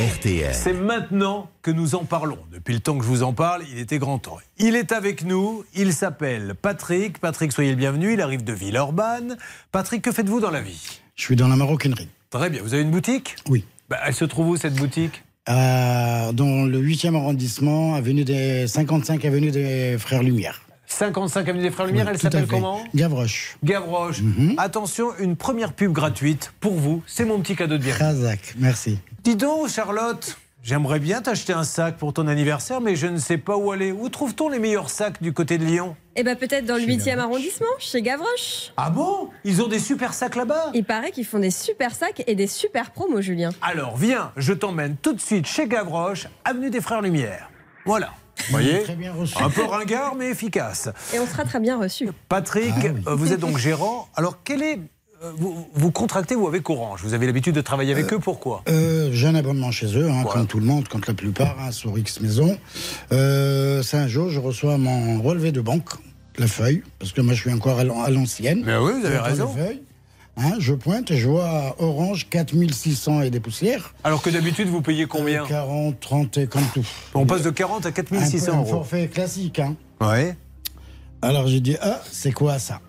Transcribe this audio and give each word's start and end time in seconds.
RTL. 0.00 0.54
C'est 0.54 0.72
maintenant 0.72 1.50
que 1.60 1.70
nous 1.70 1.94
en 1.94 2.04
parlons. 2.04 2.38
Depuis 2.50 2.72
le 2.72 2.80
temps 2.80 2.96
que 2.96 3.04
je 3.04 3.08
vous 3.08 3.22
en 3.22 3.34
parle, 3.34 3.64
il 3.70 3.78
était 3.78 3.98
grand 3.98 4.18
temps. 4.18 4.38
Il 4.56 4.74
est 4.74 4.92
avec 4.92 5.24
nous, 5.24 5.62
il 5.74 5.92
s'appelle 5.92 6.54
Patrick. 6.54 7.18
Patrick, 7.18 7.52
soyez 7.52 7.68
le 7.68 7.76
bienvenu, 7.76 8.14
il 8.14 8.22
arrive 8.22 8.42
de 8.42 8.54
Villeurbanne. 8.54 9.36
Patrick, 9.72 10.00
que 10.00 10.10
faites-vous 10.10 10.40
dans 10.40 10.50
la 10.50 10.62
vie? 10.62 11.00
Je 11.16 11.22
suis 11.24 11.36
dans 11.36 11.48
la 11.48 11.56
maroquinerie. 11.56 12.08
Très 12.30 12.48
bien, 12.48 12.62
vous 12.62 12.72
avez 12.72 12.82
une 12.82 12.90
boutique? 12.90 13.36
Oui. 13.50 13.66
Bah, 13.90 13.98
Elle 14.06 14.14
se 14.14 14.24
trouve 14.24 14.48
où 14.48 14.56
cette 14.56 14.74
boutique? 14.74 15.22
Euh, 15.50 16.32
dans 16.32 16.64
le 16.64 16.80
8e 16.80 17.14
arrondissement, 17.14 17.94
avenue 17.94 18.24
des 18.24 18.66
55 18.68 19.22
avenue 19.26 19.50
des 19.50 19.98
Frères 19.98 20.22
Lumière. 20.22 20.62
55 21.00 21.48
avenue 21.48 21.62
des 21.62 21.70
Frères 21.70 21.86
Lumière, 21.86 22.04
Oui, 22.06 22.10
elle 22.14 22.20
s'appelle 22.20 22.46
comment 22.46 22.82
Gavroche. 22.94 23.56
Gavroche. 23.64 24.20
Mhm. 24.22 24.54
Attention, 24.58 25.10
une 25.18 25.36
première 25.36 25.72
pub 25.72 25.92
gratuite 25.92 26.52
pour 26.60 26.74
vous. 26.74 27.02
C'est 27.06 27.24
mon 27.24 27.40
petit 27.40 27.56
cadeau 27.56 27.78
de 27.78 27.82
bienvenue. 27.82 28.04
Razak, 28.04 28.54
merci. 28.58 28.98
Dis 29.22 29.36
donc, 29.36 29.68
Charlotte, 29.68 30.36
j'aimerais 30.62 30.98
bien 30.98 31.22
t'acheter 31.22 31.52
un 31.52 31.62
sac 31.64 31.96
pour 31.96 32.12
ton 32.12 32.26
anniversaire, 32.26 32.80
mais 32.80 32.96
je 32.96 33.06
ne 33.06 33.18
sais 33.18 33.38
pas 33.38 33.56
où 33.56 33.70
aller. 33.70 33.92
Où 33.92 34.08
trouve-t-on 34.08 34.48
les 34.48 34.58
meilleurs 34.58 34.90
sacs 34.90 35.22
du 35.22 35.32
côté 35.32 35.58
de 35.58 35.64
Lyon? 35.64 35.94
Eh 36.16 36.24
ben 36.24 36.36
peut-être 36.36 36.66
dans 36.66 36.74
le 36.74 36.80
Chez 36.80 36.86
8e 36.88 37.04
Gavroche. 37.04 37.24
arrondissement, 37.24 37.66
chez 37.78 38.02
Gavroche. 38.02 38.72
Ah 38.76 38.90
bon? 38.90 39.30
Ils 39.44 39.62
ont 39.62 39.68
des 39.68 39.78
super 39.78 40.12
sacs 40.12 40.34
là-bas? 40.36 40.70
Il 40.74 40.84
paraît 40.84 41.12
qu'ils 41.12 41.24
font 41.24 41.38
des 41.38 41.52
super 41.52 41.94
sacs 41.94 42.24
et 42.26 42.34
des 42.34 42.48
super 42.48 42.90
promos, 42.90 43.20
Julien. 43.22 43.50
Alors 43.62 43.96
viens, 43.96 44.32
je 44.36 44.52
t'emmène 44.52 44.96
tout 45.00 45.12
de 45.12 45.20
suite 45.20 45.46
chez 45.46 45.68
Gavroche, 45.68 46.26
avenue 46.44 46.68
des 46.68 46.80
Frères 46.80 47.00
Lumière. 47.00 47.48
Voilà. 47.86 48.10
Vous 48.46 48.50
voyez 48.52 48.82
Très 48.82 48.96
bien 48.96 49.12
reçu. 49.12 49.34
Un 49.40 49.50
peu 49.50 49.64
ringard, 49.64 50.14
mais 50.16 50.30
efficace. 50.30 50.88
Et 51.14 51.18
on 51.18 51.26
sera 51.26 51.44
très 51.44 51.60
bien 51.60 51.78
reçus. 51.78 52.08
Patrick, 52.28 52.72
Ah 52.76 52.80
oui. 52.94 53.02
euh, 53.06 53.14
vous 53.14 53.32
êtes 53.32 53.40
donc 53.40 53.58
gérant. 53.58 54.08
Alors, 54.16 54.38
quel 54.44 54.62
est. 54.62 54.78
euh, 55.22 55.32
vous, 55.36 55.68
vous 55.74 55.90
contractez, 55.92 56.34
vous, 56.34 56.46
avec 56.48 56.68
Orange 56.70 57.00
Vous 57.04 57.14
avez 57.14 57.26
l'habitude 57.26 57.54
de 57.54 57.60
travailler 57.60 57.92
avec 57.92 58.12
eux, 58.12 58.18
pourquoi? 58.18 58.62
Euh, 58.68 59.10
J'ai 59.12 59.26
un 59.28 59.34
abonnement 59.34 59.70
chez 59.70 59.86
eux, 59.96 60.06
hein, 60.10 60.22
Voilà. 60.22 60.30
comme 60.40 60.46
tout 60.46 60.58
le 60.58 60.66
monde, 60.66 60.88
comme 60.88 61.02
la 61.06 61.14
plupart, 61.14 61.56
hein, 61.60 61.70
sur 61.70 61.96
X 61.98 62.20
Maison. 62.20 62.56
Euh, 63.12 63.82
c'est 63.82 63.96
un 63.98 64.08
jour, 64.08 64.30
je 64.30 64.40
reçois 64.40 64.78
mon 64.78 65.20
relevé 65.22 65.52
de 65.52 65.60
banque, 65.60 65.90
la 66.38 66.46
feuille, 66.46 66.82
parce 66.98 67.12
que 67.12 67.20
moi 67.20 67.34
je 67.34 67.40
suis 67.40 67.52
encore 67.52 67.78
à 67.78 67.84
l'an- 67.84 68.02
à 68.02 68.10
l'ancienne. 68.10 68.62
Mais 68.64 68.76
oui, 68.76 68.92
vous 69.00 69.06
avez 69.06 69.18
raison. 69.18 69.54
Hein, 70.36 70.54
je 70.58 70.72
pointe 70.72 71.10
et 71.10 71.16
je 71.18 71.28
vois 71.28 71.76
Orange 71.78 72.28
4600 72.30 73.22
et 73.22 73.30
des 73.30 73.40
poussières. 73.40 73.94
Alors 74.04 74.22
que 74.22 74.30
d'habitude, 74.30 74.68
vous 74.68 74.80
payez 74.80 75.06
combien 75.06 75.42
Euh, 75.44 75.46
40, 75.48 76.00
30 76.00 76.38
et 76.38 76.46
comme 76.46 76.64
tout. 76.72 76.86
On 77.14 77.26
passe 77.26 77.42
de 77.42 77.50
40 77.50 77.84
à 77.84 77.88
Un, 77.88 77.92
4600 77.92 78.52
un 78.52 78.56
euros. 78.58 78.64
forfait 78.66 79.08
classique. 79.08 79.58
Hein. 79.58 79.76
Ouais. 80.00 80.36
Alors 81.20 81.46
j'ai 81.48 81.60
dit 81.60 81.76
ah 81.82 82.00
c'est 82.10 82.32
quoi 82.32 82.58
ça? 82.58 82.80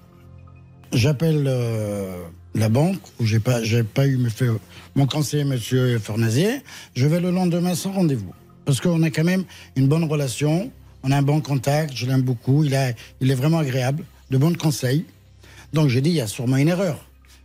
J'appelle 0.93 1.45
euh, 1.47 2.15
la 2.55 2.69
banque 2.69 2.99
où 3.19 3.25
j'ai 3.25 3.39
pas 3.39 3.61
j'ai 3.63 3.83
pas 3.83 4.07
eu 4.07 4.29
fait- 4.29 4.47
mon 4.95 5.05
conseiller 5.07 5.43
Monsieur 5.43 5.99
Fornazier. 5.99 6.61
Je 6.93 7.07
vais 7.07 7.19
le 7.19 7.31
lendemain 7.31 7.75
sans 7.75 7.91
rendez-vous 7.91 8.33
parce 8.65 8.79
qu'on 8.79 9.01
a 9.03 9.09
quand 9.09 9.23
même 9.25 9.43
une 9.75 9.87
bonne 9.87 10.03
relation. 10.05 10.71
On 11.03 11.11
a 11.11 11.17
un 11.17 11.21
bon 11.23 11.41
contact. 11.41 11.93
Je 11.95 12.05
l'aime 12.05 12.21
beaucoup. 12.21 12.63
Il 12.63 12.75
a 12.75 12.91
il 13.19 13.29
est 13.31 13.35
vraiment 13.35 13.57
agréable, 13.59 14.05
de 14.29 14.37
bons 14.37 14.55
conseils. 14.57 15.05
Donc 15.73 15.89
j'ai 15.89 15.99
dit 16.01 16.11
il 16.11 16.15
y 16.15 16.21
a 16.21 16.27
sûrement 16.27 16.57
une 16.57 16.69
erreur. 16.69 17.03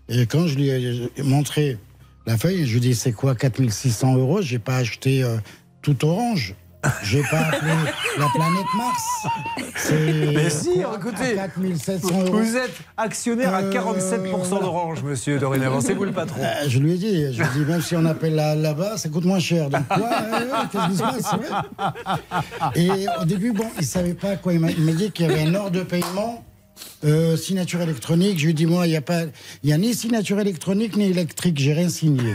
Et 0.09 0.27
quand 0.27 0.47
je 0.47 0.55
lui 0.57 0.69
ai 0.69 1.11
montré 1.23 1.79
la 2.27 2.37
feuille, 2.37 2.65
je 2.67 2.71
lui 2.73 2.77
ai 2.79 2.81
dit 2.81 2.95
c'est 2.95 3.13
quoi 3.13 3.35
4600 3.35 4.17
euros? 4.17 4.41
J'ai 4.43 4.59
pas 4.59 4.77
acheté 4.77 5.23
euh, 5.23 5.37
tout 5.83 6.05
orange. 6.05 6.55
J'ai 7.03 7.23
pas 7.23 7.41
appelé 7.41 7.73
la 8.17 8.27
planète 8.29 8.67
Mars. 8.77 9.27
Mais 9.91 10.49
si, 10.51 10.71
écoutez, 10.95 11.37
à 11.37 11.49
4700 11.49 12.23
euros? 12.27 12.37
Vous 12.39 12.57
êtes 12.57 12.71
actionnaire 12.97 13.53
à 13.55 13.63
Euh, 13.63 13.73
47% 13.73 14.29
voilà. 14.31 14.61
d'Orange, 14.61 15.03
monsieur, 15.03 15.41
dorénavant. 15.41 15.81
C'est 15.81 15.95
vous 15.95 16.05
le 16.05 16.13
patron. 16.13 16.41
Euh, 16.41 16.69
je 16.69 16.79
lui 16.79 16.93
ai 16.93 16.97
dit, 16.99 17.33
je 17.33 17.43
lui 17.43 17.49
ai 17.49 17.53
dit, 17.65 17.65
même 17.69 17.83
si 17.83 17.97
on 17.97 18.05
appelle 18.05 18.37
là- 18.37 18.55
là-bas, 18.55 18.99
ça 18.99 19.09
coûte 19.09 19.25
moins 19.25 19.41
cher. 19.41 19.69
Donc 19.69 19.85
quoi 19.89 20.11
euh, 20.23 20.65
Qu'est-ce 20.71 20.87
qui 20.91 20.97
se 20.97 21.03
passe 21.03 21.33
ouais? 21.33 22.81
Et 22.85 23.07
au 23.21 23.25
début, 23.25 23.51
bon, 23.53 23.67
il 23.81 23.85
savait 23.87 24.15
pas 24.15 24.37
quoi. 24.37 24.53
Il 24.53 24.61
m'a 24.61 24.71
dit 24.93 25.11
qu'il 25.11 25.27
y 25.27 25.29
avait 25.29 25.43
un 25.43 25.55
ordre 25.57 25.71
de 25.73 25.83
paiement, 25.83 26.45
euh, 27.05 27.37
signature 27.37 27.81
électronique. 27.83 28.39
Je 28.39 28.47
lui 28.47 28.55
dit, 28.55 28.67
moi, 28.67 28.87
il 28.87 28.91
n'y 28.91 28.97
a 28.97 29.01
pas, 29.03 29.23
il 29.63 29.71
y 29.71 29.73
a 29.73 29.79
ni 29.79 29.95
signature 29.95 30.41
électronique 30.41 30.97
ni 30.97 31.05
électrique. 31.07 31.59
J'ai 31.59 31.73
rien 31.73 31.89
signé. 31.89 32.35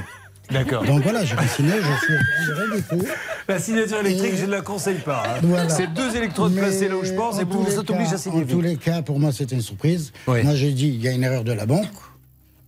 D'accord. 0.50 0.84
Donc 0.84 1.02
voilà, 1.04 1.24
j'ai 1.24 1.36
rien 1.36 1.48
signé. 1.48 1.72
Je 1.72 2.06
suis 2.06 2.54
rien 2.54 2.76
du 2.76 2.84
tout. 2.84 3.08
La 3.48 3.58
signature 3.60 4.00
électrique, 4.02 4.34
Et- 4.34 4.38
je 4.38 4.46
ne 4.46 4.52
la 4.52 4.62
conseille 4.62 5.00
pas. 5.00 5.24
hein. 5.26 5.40
Voilà. 5.44 5.70
C'est 5.70 5.88
deux 5.94 6.16
électrodes 6.16 6.52
Mais 6.54 6.62
placées 6.62 6.90
là 6.90 6.98
où 6.98 7.06
je 7.06 7.14
pense 7.14 7.40
et 7.40 7.46
pour 7.46 7.68
ça 7.70 7.84
t'oblige 7.84 8.12
à 8.12 8.18
signer 8.18 8.44
En 8.44 8.46
tous 8.46 8.60
les 8.62 8.76
cas, 8.76 9.02
pour 9.02 9.20
moi, 9.20 9.32
c'était 9.32 9.56
une 9.56 9.62
surprise. 9.62 10.12
Oui. 10.28 10.44
Moi, 10.44 10.56
j'ai 10.56 10.72
dit, 10.74 10.88
il 10.90 11.02
y 11.02 11.08
a 11.08 11.12
une 11.12 11.24
erreur 11.24 11.44
de 11.46 11.54
la 11.54 11.66
banque. 11.66 11.88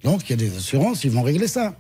Donc, 0.04 0.30
il 0.30 0.32
y 0.32 0.34
a 0.34 0.38
des 0.50 0.56
assurances, 0.56 1.04
ils 1.04 1.12
vont 1.12 1.24
régler 1.24 1.48
ça. 1.48 1.76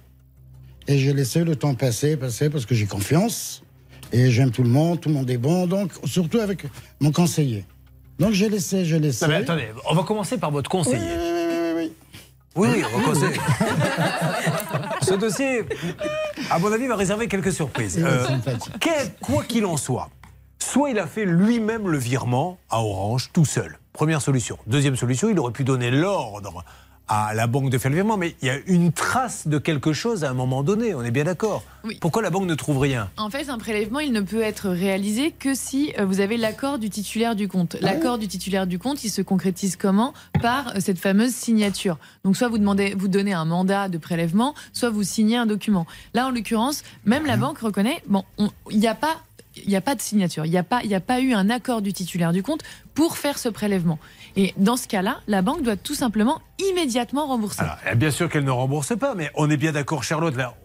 Et 0.88 0.98
j'ai 0.98 1.14
laissé 1.14 1.46
le 1.46 1.56
temps 1.56 1.74
passer, 1.76 2.18
passer, 2.18 2.50
parce 2.50 2.66
que 2.66 2.76
j'ai 2.76 2.86
confiance. 2.86 3.64
Et 4.12 4.30
j'aime 4.30 4.52
tout 4.52 4.64
le 4.64 4.70
monde, 4.70 5.00
tout 5.00 5.08
le 5.10 5.16
monde 5.16 5.30
est 5.30 5.38
bon. 5.38 5.68
Donc, 5.68 5.92
surtout 6.06 6.40
avec 6.40 6.66
mon 7.00 7.12
conseiller. 7.14 7.66
Donc, 8.20 8.34
laissé, 8.50 8.86
j'ai 8.86 9.00
laissé. 9.00 9.26
Non, 9.26 9.32
mais 9.32 9.38
attendez, 9.38 9.68
on 9.90 9.96
va 9.96 10.04
commencer 10.04 10.38
par 10.38 10.52
votre 10.52 10.70
conseiller. 10.70 10.98
oui, 10.98 11.24
oui, 11.24 11.46
oui, 11.50 11.74
oui. 11.76 11.94
Oui, 12.56 12.70
oui, 12.76 12.84
on 12.94 12.98
va 13.00 13.04
commencer. 13.04 13.40
Ce 15.02 15.14
dossier, 15.16 15.64
à 16.52 16.60
mon 16.60 16.72
avis, 16.72 16.88
va 16.88 16.96
réserver 16.96 17.28
quelques 17.28 17.52
surprises. 17.52 18.00
Euh, 18.04 18.26
quel- 18.80 19.14
quoi 19.22 19.44
qu'il 19.44 19.66
en 19.66 19.76
soit, 19.78 20.10
soit 20.60 20.92
il 20.92 21.00
a 21.00 21.08
fait 21.08 21.26
lui-même 21.26 21.90
le 21.90 21.98
virement 21.98 22.58
à 22.70 22.80
Orange 22.82 23.32
tout 23.34 23.46
seul. 23.46 23.80
Première 23.92 24.22
solution. 24.22 24.58
Deuxième 24.68 24.96
solution, 24.96 25.30
il 25.30 25.40
aurait 25.40 25.52
pu 25.52 25.64
donner 25.64 25.92
l'ordre 25.92 26.64
à 27.08 27.34
la 27.34 27.48
banque 27.48 27.70
de 27.70 27.78
faire 27.78 27.92
le 27.92 27.96
virement, 27.96 28.16
mais 28.18 28.36
il 28.42 28.48
y 28.48 28.50
a 28.50 28.58
une 28.66 28.92
trace 28.92 29.48
de 29.48 29.58
quelque 29.58 29.92
chose 29.94 30.24
à 30.24 30.30
un 30.30 30.34
moment 30.34 30.64
donné, 30.64 30.96
on 30.96 31.04
est 31.04 31.12
bien 31.12 31.26
d'accord. 31.26 31.64
Oui. 31.84 31.98
Pourquoi 32.00 32.22
la 32.22 32.30
banque 32.30 32.46
ne 32.46 32.56
trouve 32.56 32.80
rien? 32.80 33.10
En 33.18 33.30
fait, 33.30 33.50
un 33.50 33.58
prélèvement, 33.58 34.00
il 34.00 34.14
ne 34.14 34.22
peut 34.22 34.42
être 34.42 34.70
réalisé 34.70 35.32
que 35.32 35.54
si 35.54 35.94
euh, 36.00 36.06
vous 36.06 36.22
avez 36.22 36.38
l'accord 36.38 36.80
du 36.80 36.90
titulaire 36.90 37.36
du 37.36 37.48
compte. 37.50 37.76
L'accord 37.82 38.18
du 38.18 38.28
titulaire 38.30 38.66
du 38.68 38.80
compte, 38.80 39.04
il 39.04 39.10
se 39.10 39.22
concrétise 39.22 39.76
comment? 39.76 40.14
Par 40.42 40.70
euh, 40.70 40.80
cette 40.80 40.98
fameuse 40.98 41.34
signature. 41.34 41.98
Donc, 42.24 42.38
soit 42.38 42.48
vous 42.48 42.58
demandez, 42.58 42.96
vous 42.98 43.10
donnez 43.10 43.34
un 43.34 43.46
mandat 43.46 43.90
de 43.90 43.98
prélèvement, 43.98 44.56
soit 44.72 44.90
vous 44.90 45.04
signez 45.04 45.36
un 45.36 45.46
document. 45.46 45.86
Là, 46.14 46.28
en 46.28 46.32
l'occurrence, 46.32 46.84
même 47.06 47.26
la 47.26 47.36
banque 47.36 47.60
reconnaît, 47.60 48.02
bon, 48.08 48.24
on- 48.38 48.50
il 48.72 48.80
n'y 48.80 48.88
a 48.88 48.96
pas. 48.96 49.18
Il 49.56 49.70
n'y 49.70 49.76
a 49.76 49.82
pas 49.82 49.96
de 49.96 50.02
signature, 50.02 50.46
il 50.46 50.52
n'y 50.52 50.58
a, 50.58 50.64
pas- 50.64 50.82
a 50.92 51.00
pas 51.00 51.20
eu 51.20 51.34
un 51.34 51.50
accord 51.50 51.82
du 51.82 51.94
titulaire 51.94 52.32
du 52.34 52.42
compte 52.44 52.62
pour 52.94 53.18
faire 53.18 53.38
ce 53.38 53.50
prélèvement. 53.50 54.00
Et 54.36 54.54
dans 54.58 54.78
ce 54.78 54.88
cas-là, 54.88 55.22
la 55.28 55.42
banque 55.42 55.62
doit 55.62 55.76
tout 55.76 55.94
simplement 55.96 56.42
immédiatement 56.72 57.28
rembourser. 57.28 57.62
Alors, 57.62 57.78
eh, 57.92 57.96
bien 57.96 58.10
sûr 58.12 58.30
qu'elle 58.30 58.44
ne 58.46 58.52
rembourse 58.52 58.98
pas, 58.98 59.14
mais 59.16 59.30
on 59.36 59.50
est 59.50 59.58
bien 59.58 59.72
d'accord, 59.72 60.04
Charlotte. 60.04 60.36
Là, 60.36 60.56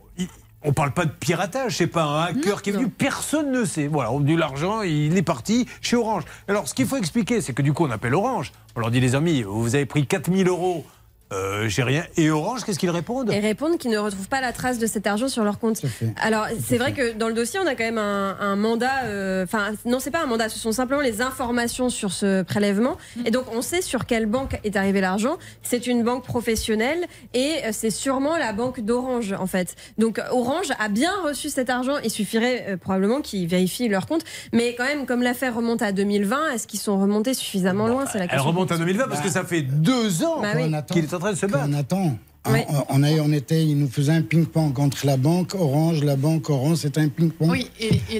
on 0.62 0.72
parle 0.72 0.90
pas 0.92 1.04
de 1.04 1.10
piratage, 1.12 1.76
c'est 1.76 1.86
pas 1.86 2.02
un 2.02 2.22
hacker 2.24 2.56
Non, 2.56 2.60
qui 2.62 2.70
est 2.70 2.72
venu, 2.72 2.88
personne 2.88 3.52
ne 3.52 3.64
sait. 3.64 3.86
Voilà, 3.86 4.10
on 4.10 4.20
a 4.20 4.24
dit 4.24 4.34
l'argent, 4.36 4.82
il 4.82 5.16
est 5.16 5.22
parti 5.22 5.68
chez 5.80 5.94
Orange. 5.94 6.24
Alors, 6.48 6.66
ce 6.66 6.74
qu'il 6.74 6.86
faut 6.86 6.96
expliquer, 6.96 7.40
c'est 7.40 7.52
que 7.52 7.62
du 7.62 7.72
coup, 7.72 7.86
on 7.86 7.90
appelle 7.90 8.14
Orange. 8.14 8.52
On 8.74 8.80
leur 8.80 8.90
dit, 8.90 8.98
les 9.00 9.14
amis, 9.14 9.42
vous 9.42 9.74
avez 9.76 9.86
pris 9.86 10.04
4000 10.06 10.48
euros, 10.48 10.84
euh, 11.32 11.68
j'ai 11.68 11.82
rien. 11.82 12.04
Et 12.16 12.30
Orange, 12.30 12.64
qu'est-ce 12.64 12.78
qu'ils 12.78 12.90
répondent? 12.90 13.30
Et 13.32 13.38
répondent 13.40 13.76
qu'ils 13.78 13.90
ne 13.90 13.98
retrouvent 13.98 14.28
pas 14.28 14.40
la 14.40 14.52
trace 14.52 14.78
de 14.78 14.86
cet 14.86 15.06
argent 15.06 15.28
sur 15.28 15.44
leur 15.44 15.58
compte. 15.58 15.82
Alors, 16.22 16.46
c'est 16.64 16.78
vrai 16.78 16.92
que 16.92 17.12
dans 17.12 17.28
le 17.28 17.34
dossier, 17.34 17.60
on 17.62 17.66
a 17.66 17.74
quand 17.74 17.84
même 17.84 17.98
un, 17.98 18.36
un 18.40 18.56
mandat. 18.56 19.04
euh, 19.04 19.44
Enfin, 19.44 19.72
non, 19.84 20.00
c'est 20.00 20.10
pas 20.10 20.22
un 20.22 20.26
mandat, 20.26 20.48
ce 20.48 20.58
sont 20.58 20.72
simplement 20.72 21.00
les 21.02 21.20
informations 21.20 21.90
sur 21.90 22.12
ce 22.12 22.42
prélèvement. 22.42 22.96
Et 23.26 23.30
donc, 23.30 23.44
on 23.54 23.60
sait 23.62 23.82
sur 23.82 24.06
quelle 24.06 24.26
banque 24.26 24.58
est 24.64 24.76
arrivé 24.76 25.00
l'argent. 25.00 25.36
C'est 25.62 25.86
une 25.86 26.02
banque 26.02 26.24
professionnelle 26.24 27.04
et 27.34 27.56
euh, 27.64 27.68
c'est 27.72 27.90
sûrement 27.90 28.36
la 28.36 28.52
banque 28.52 28.80
d'Orange, 28.80 29.34
en 29.38 29.46
fait. 29.46 29.74
Donc, 29.98 30.20
Orange 30.30 30.68
a 30.78 30.88
bien 30.88 31.12
reçu 31.24 31.50
cet 31.50 31.68
argent. 31.70 31.96
Il 32.04 32.10
suffirait 32.10 32.66
euh, 32.70 32.76
probablement 32.76 33.20
qu'ils 33.20 33.46
vérifient 33.46 33.88
leur 33.88 34.06
compte. 34.06 34.22
Mais 34.52 34.74
quand 34.76 34.84
même, 34.84 35.04
comme 35.06 35.22
l'affaire 35.22 35.54
remonte 35.54 35.82
à 35.82 35.92
2020, 35.92 36.52
est-ce 36.52 36.66
qu'ils 36.66 36.80
sont 36.80 36.98
remontés 37.00 37.34
suffisamment 37.34 37.86
loin? 37.86 38.04
C'est 38.06 38.18
la 38.18 38.24
Elle 38.24 38.30
question. 38.30 38.48
remonte 38.48 38.72
à 38.72 38.78
2020 38.78 39.08
parce 39.08 39.20
que 39.20 39.28
ça 39.28 39.44
fait 39.44 39.62
deux 39.62 40.24
ans 40.24 40.40
Bah 40.40 40.48
oui. 40.56 40.72
Qu'il 40.90 41.04
est 41.04 41.14
en 41.18 41.20
train 41.20 41.32
de 41.32 41.36
se 41.36 41.46
battre. 41.46 41.66
On 41.68 41.72
attend. 41.74 42.18
Oui. 42.48 42.60
On, 42.68 42.84
on, 43.00 43.02
a- 43.02 43.10
on 43.20 43.32
était, 43.32 43.66
il 43.66 43.76
nous 43.78 43.88
faisait 43.88 44.12
un 44.12 44.22
ping-pong 44.22 44.78
entre 44.78 45.04
la 45.04 45.16
banque 45.18 45.54
Orange, 45.54 46.02
la 46.02 46.16
banque 46.16 46.48
Orange, 46.48 46.78
c'était 46.78 47.00
un 47.00 47.08
ping-pong. 47.08 47.50
Oui, 47.50 47.68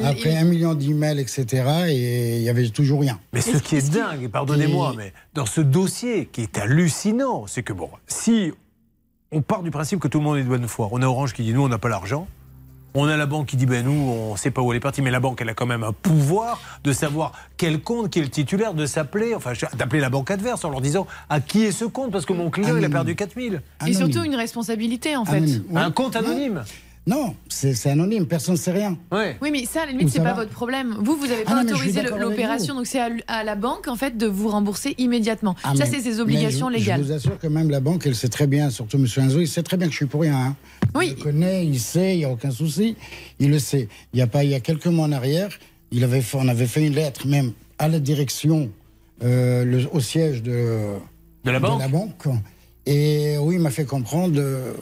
Après 0.05 0.37
un 0.37 0.45
million 0.45 0.75
d'emails, 0.75 1.19
etc. 1.21 1.47
Et 1.89 2.37
il 2.39 2.43
y 2.43 2.49
avait 2.51 2.69
toujours 2.69 3.01
rien. 3.01 3.19
Mais 3.33 3.41
ce 3.41 3.57
qui 3.59 3.77
est 3.77 3.91
dingue, 3.91 4.29
pardonnez-moi, 4.29 4.91
Et- 4.95 4.97
mais 4.97 5.13
dans 5.35 5.47
ce 5.47 5.61
dossier 5.63 6.27
qui 6.31 6.43
est 6.43 6.59
hallucinant, 6.59 7.47
c'est 7.47 7.63
que 7.63 7.73
bon, 7.73 7.89
si 8.07 8.53
on 9.33 9.41
part 9.41 9.63
du 9.63 9.71
principe 9.71 10.01
que 10.01 10.09
tout 10.09 10.19
le 10.19 10.25
monde 10.25 10.39
est 10.39 10.43
de 10.45 10.49
bonne 10.49 10.69
foi, 10.69 10.89
on 10.93 11.01
a 11.01 11.07
Orange 11.07 11.33
qui 11.33 11.43
dit 11.43 11.55
nous 11.55 11.63
on 11.63 11.69
n'a 11.69 11.79
pas 11.79 11.89
l'argent, 11.89 12.27
on 12.95 13.07
a 13.07 13.17
la 13.17 13.27
banque 13.27 13.47
qui 13.47 13.57
dit 13.57 13.67
ben 13.67 13.85
nous 13.85 13.93
on 13.93 14.37
sait 14.37 14.51
pas 14.51 14.63
où 14.63 14.73
elle 14.73 14.79
est 14.79 14.81
partie, 14.81 15.03
mais 15.03 15.11
la 15.11 15.21
banque 15.21 15.41
elle 15.41 15.49
a 15.49 15.55
quand 15.55 15.67
même 15.67 15.83
un 15.83 15.93
pouvoir 15.93 16.61
de 16.85 16.93
savoir 16.93 17.33
quel 17.57 17.81
compte 17.81 18.11
qui 18.11 18.19
est 18.19 18.23
le 18.23 18.29
titulaire, 18.29 18.75
de 18.75 18.87
s'appeler, 18.87 19.35
enfin 19.35 19.53
d'appeler 19.77 20.01
la 20.01 20.11
banque 20.11 20.31
adverse 20.31 20.65
en 20.65 20.71
leur 20.71 20.81
disant 20.81 21.07
à 21.29 21.41
qui 21.41 21.65
est 21.65 21.73
ce 21.73 21.85
compte? 21.85 22.11
Parce 22.11 22.27
que 22.27 22.33
mon 22.33 22.51
client 22.51 22.77
il 22.77 22.85
a 22.85 22.89
perdu 22.89 23.15
4000. 23.15 23.63
et 23.87 23.93
surtout 23.93 24.23
une 24.23 24.37
responsabilité 24.37 25.17
en 25.17 25.25
fait. 25.25 25.41
Oui. 25.41 25.63
Un 25.75 25.91
compte 25.91 26.17
anonyme. 26.17 26.65
Non, 27.09 27.35
c'est 27.49 27.87
anonyme, 27.87 28.27
personne 28.27 28.53
ne 28.55 28.59
sait 28.59 28.71
rien. 28.71 28.99
Ouais. 29.11 29.39
Oui, 29.41 29.51
mais 29.51 29.65
ça, 29.65 29.83
à 29.83 29.87
la 29.87 29.93
limite, 29.93 30.11
c'est 30.11 30.19
pas 30.19 30.35
va 30.35 30.35
votre 30.35 30.51
problème. 30.51 30.95
Vous, 31.01 31.17
vous 31.17 31.25
avez 31.25 31.43
Ah 31.47 31.51
pas 31.53 31.65
non, 31.65 31.71
autorisé 31.73 32.03
l'opération, 32.03 32.75
donc 32.75 32.87
c'est 32.87 33.01
à, 33.27 33.45
la 33.45 33.55
banque, 33.55 33.89
en 33.89 33.97
fait, 33.97 34.19
de 34.19 34.27
vous 34.27 34.49
rembourser 34.51 34.95
immédiatement. 34.99 35.57
Ah, 35.65 35.73
ça, 35.75 35.87
c'est 35.87 36.01
ses 36.01 36.21
obligations 36.21 36.69
je- 36.69 36.75
légales. 36.77 37.01
Je 37.01 37.07
vous 37.07 37.13
assure 37.13 37.39
que 37.39 37.47
même 37.47 37.71
la 37.71 37.81
banque, 37.81 38.07
elle 38.07 38.15
sait 38.15 38.29
très 38.29 38.47
bien, 38.47 38.69
surtout 38.69 38.99
M. 38.99 39.07
Enzo, 39.25 39.41
il 39.41 39.49
sait 39.49 39.63
très 39.63 39.79
bien 39.79 39.87
que 39.87 39.93
je 39.93 39.97
suis 39.97 40.07
pour 40.07 40.21
rien. 40.21 40.37
hein. 40.37 40.57
Oui. 40.95 41.13
Il 41.13 41.17
le 41.17 41.23
connaît, 41.23 41.67
il 41.67 41.81
sait, 41.81 42.13
il 42.15 42.19
n'y 42.19 42.25
a 42.27 42.31
aucun 42.31 42.51
souci. 42.51 42.95
Il 43.41 43.49
le 43.51 43.59
sait. 43.59 43.89
Il 44.13 44.19
y 44.19 44.23
a 44.23 44.27
pas, 44.27 44.45
il 44.45 44.51
y 44.51 44.55
a 44.55 44.61
quelques 44.61 44.87
mois 44.87 45.07
en 45.07 45.13
arrière, 45.13 45.49
il 45.91 46.05
avait 46.05 46.21
fait, 46.21 46.37
on 46.39 46.47
avait 46.47 46.67
fait 46.67 46.87
une 46.87 46.95
lettre 46.95 47.27
même 47.27 47.53
à 47.79 47.89
la 47.89 48.01
direction, 48.01 48.69
euh, 49.25 49.65
le- 49.65 49.89
au 49.95 50.01
siège 50.01 50.43
de, 50.43 50.79
De 51.45 51.51
la 51.53 51.59
banque 51.59 51.91
banque. 51.91 52.27
Et 52.85 53.39
oui, 53.39 53.55
il 53.55 53.61
m'a 53.63 53.71
fait 53.71 53.87
comprendre, 53.87 54.35
euh, 54.39 54.75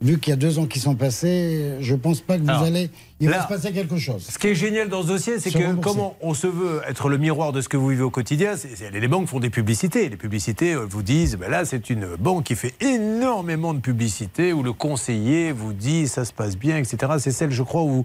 vu 0.00 0.18
qu'il 0.18 0.30
y 0.30 0.32
a 0.32 0.36
deux 0.36 0.58
ans 0.58 0.66
qui 0.66 0.80
sont 0.80 0.94
passés, 0.94 1.74
je 1.80 1.94
pense 1.94 2.20
pas 2.20 2.36
que 2.38 2.42
vous 2.42 2.48
Alors, 2.50 2.62
allez, 2.62 2.90
il 3.20 3.28
là- 3.28 3.38
va 3.38 3.42
se 3.44 3.48
passer 3.48 3.72
quelque 3.72 3.98
chose. 3.98 4.26
Ce 4.30 4.38
qui 4.38 4.48
est 4.48 4.54
génial 4.54 4.88
dans 4.88 5.02
ce 5.02 5.08
dossier, 5.08 5.38
c'est 5.38 5.50
que 5.50 5.74
comment 5.74 6.16
on 6.22 6.32
se 6.34 6.46
veut 6.46 6.80
être 6.88 7.08
le 7.08 7.18
miroir 7.18 7.52
de 7.52 7.60
ce 7.60 7.68
que 7.68 7.76
vous 7.76 7.88
vivez 7.88 8.02
au 8.02 8.10
quotidien, 8.10 8.54
les 8.92 9.08
banques 9.08 9.28
font 9.28 9.40
des 9.40 9.50
publicités. 9.50 10.08
Les 10.08 10.16
publicités 10.16 10.72
euh, 10.74 10.86
vous 10.88 11.02
disent, 11.02 11.36
ben 11.36 11.50
là 11.50 11.64
c'est 11.64 11.90
une 11.90 12.16
banque 12.16 12.44
qui 12.44 12.56
fait 12.56 12.74
énormément 12.80 13.74
de 13.74 13.80
publicité, 13.80 14.52
où 14.52 14.62
le 14.62 14.72
conseiller 14.72 15.52
vous 15.52 15.72
dit 15.72 16.08
ça 16.08 16.24
se 16.24 16.32
passe 16.32 16.56
bien, 16.56 16.78
etc. 16.78 17.12
C'est 17.18 17.32
celle, 17.32 17.50
je 17.50 17.62
crois, 17.62 17.82
où 17.82 18.04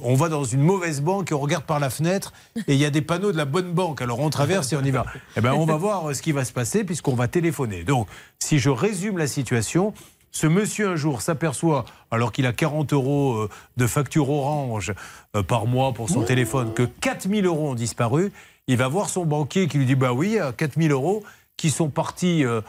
on 0.00 0.14
va 0.14 0.28
dans 0.28 0.44
une 0.44 0.62
mauvaise 0.62 1.02
banque 1.02 1.32
et 1.32 1.34
on 1.34 1.40
regarde 1.40 1.64
par 1.64 1.78
la 1.78 1.90
fenêtre 1.90 2.32
et 2.66 2.72
il 2.72 2.78
y 2.78 2.84
a 2.86 2.90
des 2.90 3.02
panneaux 3.02 3.30
de 3.32 3.36
la 3.36 3.44
bonne 3.44 3.72
banque. 3.72 4.00
Alors 4.00 4.20
on 4.20 4.30
traverse 4.30 4.72
et 4.72 4.76
on 4.76 4.82
y 4.82 4.90
va. 4.90 5.04
Eh 5.36 5.40
ben 5.42 5.52
on 5.52 5.66
va 5.66 5.76
voir 5.76 6.08
euh, 6.08 6.14
ce 6.14 6.22
qui 6.22 6.32
va 6.32 6.44
se 6.46 6.52
passer 6.52 6.84
puisqu'on 6.84 7.14
va 7.14 7.28
téléphoner. 7.28 7.84
Donc 7.84 8.06
si 8.38 8.58
je 8.58 8.70
résume 8.70 9.18
la 9.18 9.26
situation, 9.26 9.92
ce 10.32 10.46
monsieur 10.46 10.88
un 10.88 10.96
jour 10.96 11.20
s'aperçoit, 11.20 11.84
alors 12.10 12.32
qu'il 12.32 12.46
a 12.46 12.52
40 12.52 12.92
euros 12.94 13.34
euh, 13.34 13.50
de 13.76 13.86
facture 13.86 14.30
orange 14.30 14.92
euh, 15.36 15.42
par 15.42 15.66
mois 15.66 15.92
pour 15.92 16.08
son 16.08 16.22
téléphone, 16.22 16.72
que 16.72 16.82
4000 16.82 17.44
euros 17.44 17.70
ont 17.70 17.74
disparu. 17.74 18.32
Il 18.66 18.78
va 18.78 18.88
voir 18.88 19.10
son 19.10 19.26
banquier 19.26 19.68
qui 19.68 19.78
lui 19.78 19.86
dit 19.86 19.94
Bah 19.94 20.12
oui, 20.12 20.28
il 20.28 20.34
y 20.34 20.38
a 20.38 20.52
4000 20.52 20.90
euros 20.90 21.22
qui 21.58 21.70
sont 21.70 21.90
partis 21.90 22.44
euh, 22.44 22.62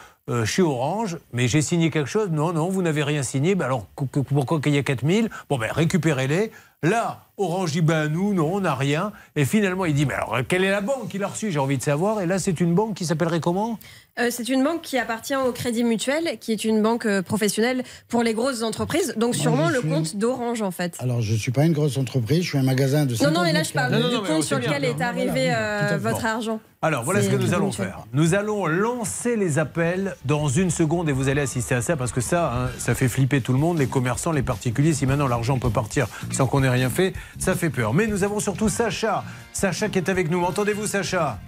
chez 0.46 0.62
Orange, 0.62 1.18
mais 1.32 1.48
j'ai 1.48 1.62
signé 1.62 1.90
quelque 1.90 2.10
chose. 2.10 2.30
Non, 2.32 2.52
non, 2.52 2.70
vous 2.70 2.82
n'avez 2.82 3.04
rien 3.04 3.24
signé. 3.24 3.56
Bah 3.56 3.66
alors 3.66 3.86
pourquoi 3.96 4.60
qu'il 4.60 4.76
y 4.76 4.78
a 4.78 4.84
4000 4.84 5.30
Bon, 5.50 5.58
ben 5.58 5.72
récupérez-les. 5.72 6.52
Là, 6.84 7.22
Orange 7.38 7.72
dit 7.72 7.82
Ben 7.82 8.10
nous, 8.10 8.34
non, 8.34 8.56
on 8.56 8.60
n'a 8.60 8.76
rien. 8.76 9.14
Et 9.38 9.46
finalement, 9.46 9.86
il 9.86 9.94
dit 9.96 10.06
Mais 10.06 10.16
alors, 10.16 10.38
quelle 10.48 10.66
est 10.66 10.70
la 10.70 10.82
banque? 10.82 11.08
Qu'il 11.08 11.24
a 11.24 11.28
reçue 11.28 11.50
J'ai 11.50 11.60
envie 11.60 11.78
de 11.78 11.84
savoir. 11.84 12.20
Et 12.20 12.26
là, 12.26 12.40
c'est 12.40 12.60
une 12.60 12.76
banque 12.76 12.96
qui 12.96 13.06
s'appellerait 13.06 13.40
comment? 13.40 13.80
Euh, 14.20 14.28
c'est 14.30 14.48
une 14.50 14.64
banque 14.64 14.84
qui 14.84 15.00
appartient 15.00 15.36
au 15.36 15.52
Crédit 15.52 15.84
Mutuel, 15.84 16.38
qui 16.40 16.52
est 16.52 16.66
une 16.66 16.84
banque 16.84 17.08
euh, 17.08 17.24
professionnelle 17.24 17.82
pour 18.10 18.22
les 18.22 18.36
grosses 18.36 18.62
entreprises. 18.62 19.16
Donc 19.18 19.34
sûrement 19.34 19.70
le 19.70 19.80
suis- 19.80 19.90
compte 19.90 20.16
d'Orange 20.18 20.62
en 20.62 20.70
fait. 20.70 20.96
Alors, 21.00 21.22
je 21.24 21.34
ne 21.34 21.38
suis 21.40 21.52
pas 21.52 21.66
une 21.66 21.74
grosse 21.74 21.98
entreprise, 21.98 22.44
je 22.44 22.50
suis 22.50 22.58
un 22.60 22.64
magasin 22.64 23.06
de 23.08 23.14
Non, 23.14 23.18
50 23.18 23.34
non, 23.34 23.42
mais 23.44 23.54
là 23.54 23.64
je 23.64 23.72
parle. 23.72 23.92
Non, 23.96 24.10
du 24.10 24.28
compte 24.28 24.44
sur 24.44 24.60
bien. 24.60 24.70
lequel 24.70 24.86
est 24.86 25.02
arrivé 25.02 25.32
voilà, 25.46 25.94
euh, 25.94 25.98
votre 26.00 26.24
argent. 26.26 26.60
Alors 26.84 27.04
voilà 27.04 27.24
ce 27.24 27.30
que 27.30 27.38
nous 27.38 27.56
allons 27.56 27.68
Mutuel. 27.70 27.88
faire. 27.88 28.06
Nous 28.14 28.36
allons 28.36 28.68
lancer 28.68 29.36
les 29.36 29.58
appels 29.58 30.16
dans 30.26 30.48
une 30.48 30.70
seconde 30.70 31.10
et 31.10 31.12
vous 31.12 31.28
allez 31.28 31.42
assister 31.42 31.74
à 31.74 31.82
ça 31.82 31.96
parce 31.98 32.12
que 32.12 32.22
ça, 32.22 32.54
hein, 32.54 32.70
ça 32.78 32.94
fait 32.94 33.08
flipper 33.08 33.42
tout 33.42 33.54
le 33.54 33.58
monde, 33.60 33.80
les 33.80 33.88
commerçants, 33.88 34.32
les 34.32 34.44
particuliers. 34.44 34.94
Si 34.94 35.08
maintenant 35.08 35.28
l'argent 35.28 35.58
peut 35.58 35.72
partir 35.72 36.06
sans 36.32 36.46
qu'on 36.46 36.62
ait 36.62 36.70
rien 36.70 36.92
fait, 36.92 37.14
ça 37.40 37.56
fait 37.56 37.72
peur. 37.72 37.96
Mais 37.96 38.06
nous 38.06 38.24
avons 38.24 38.40
surtout 38.40 38.70
Sacha. 38.70 39.24
Sacha 39.54 39.90
qui 39.90 39.98
est 39.98 40.10
avec 40.10 40.30
nous. 40.30 40.44
Entendez-vous 40.44 40.86
Sacha? 40.86 41.40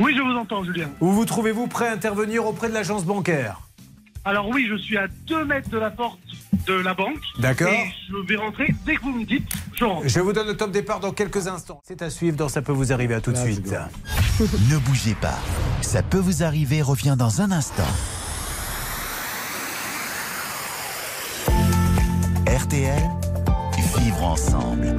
Oui, 0.00 0.14
je 0.16 0.22
vous 0.22 0.36
entends, 0.36 0.64
Julien. 0.64 0.88
Où 1.00 1.10
vous 1.12 1.24
trouvez-vous 1.24 1.66
prêt 1.66 1.88
à 1.88 1.92
intervenir 1.92 2.46
auprès 2.46 2.68
de 2.68 2.74
l'agence 2.74 3.04
bancaire 3.04 3.60
Alors 4.24 4.48
oui, 4.48 4.66
je 4.68 4.76
suis 4.76 4.96
à 4.96 5.06
2 5.26 5.44
mètres 5.44 5.70
de 5.70 5.78
la 5.78 5.90
porte 5.90 6.18
de 6.66 6.74
la 6.74 6.94
banque. 6.94 7.20
D'accord. 7.38 7.68
Et 7.68 7.92
je 8.08 8.16
vais 8.26 8.36
rentrer 8.36 8.74
dès 8.86 8.96
que 8.96 9.02
vous 9.02 9.12
me 9.12 9.24
dites, 9.24 9.46
je 9.74 9.84
rentre. 9.84 10.08
Je 10.08 10.20
vous 10.20 10.32
donne 10.32 10.46
le 10.46 10.56
top 10.56 10.70
départ 10.70 11.00
dans 11.00 11.12
quelques 11.12 11.46
instants. 11.46 11.80
C'est 11.84 12.02
à 12.02 12.10
suivre 12.10 12.36
dans 12.36 12.48
Ça 12.48 12.62
peut 12.62 12.72
vous 12.72 12.92
arriver 12.92 13.14
à 13.14 13.20
tout 13.20 13.32
de 13.32 13.36
suite. 13.36 13.74
Ne 14.40 14.78
bougez 14.78 15.14
pas. 15.14 15.38
Ça 15.80 16.02
peut 16.02 16.18
vous 16.18 16.42
arriver 16.42 16.82
revient 16.82 17.14
dans 17.16 17.40
un 17.40 17.52
instant. 17.52 17.84
RTL, 22.46 23.02
vivre 23.98 24.24
ensemble. 24.24 24.96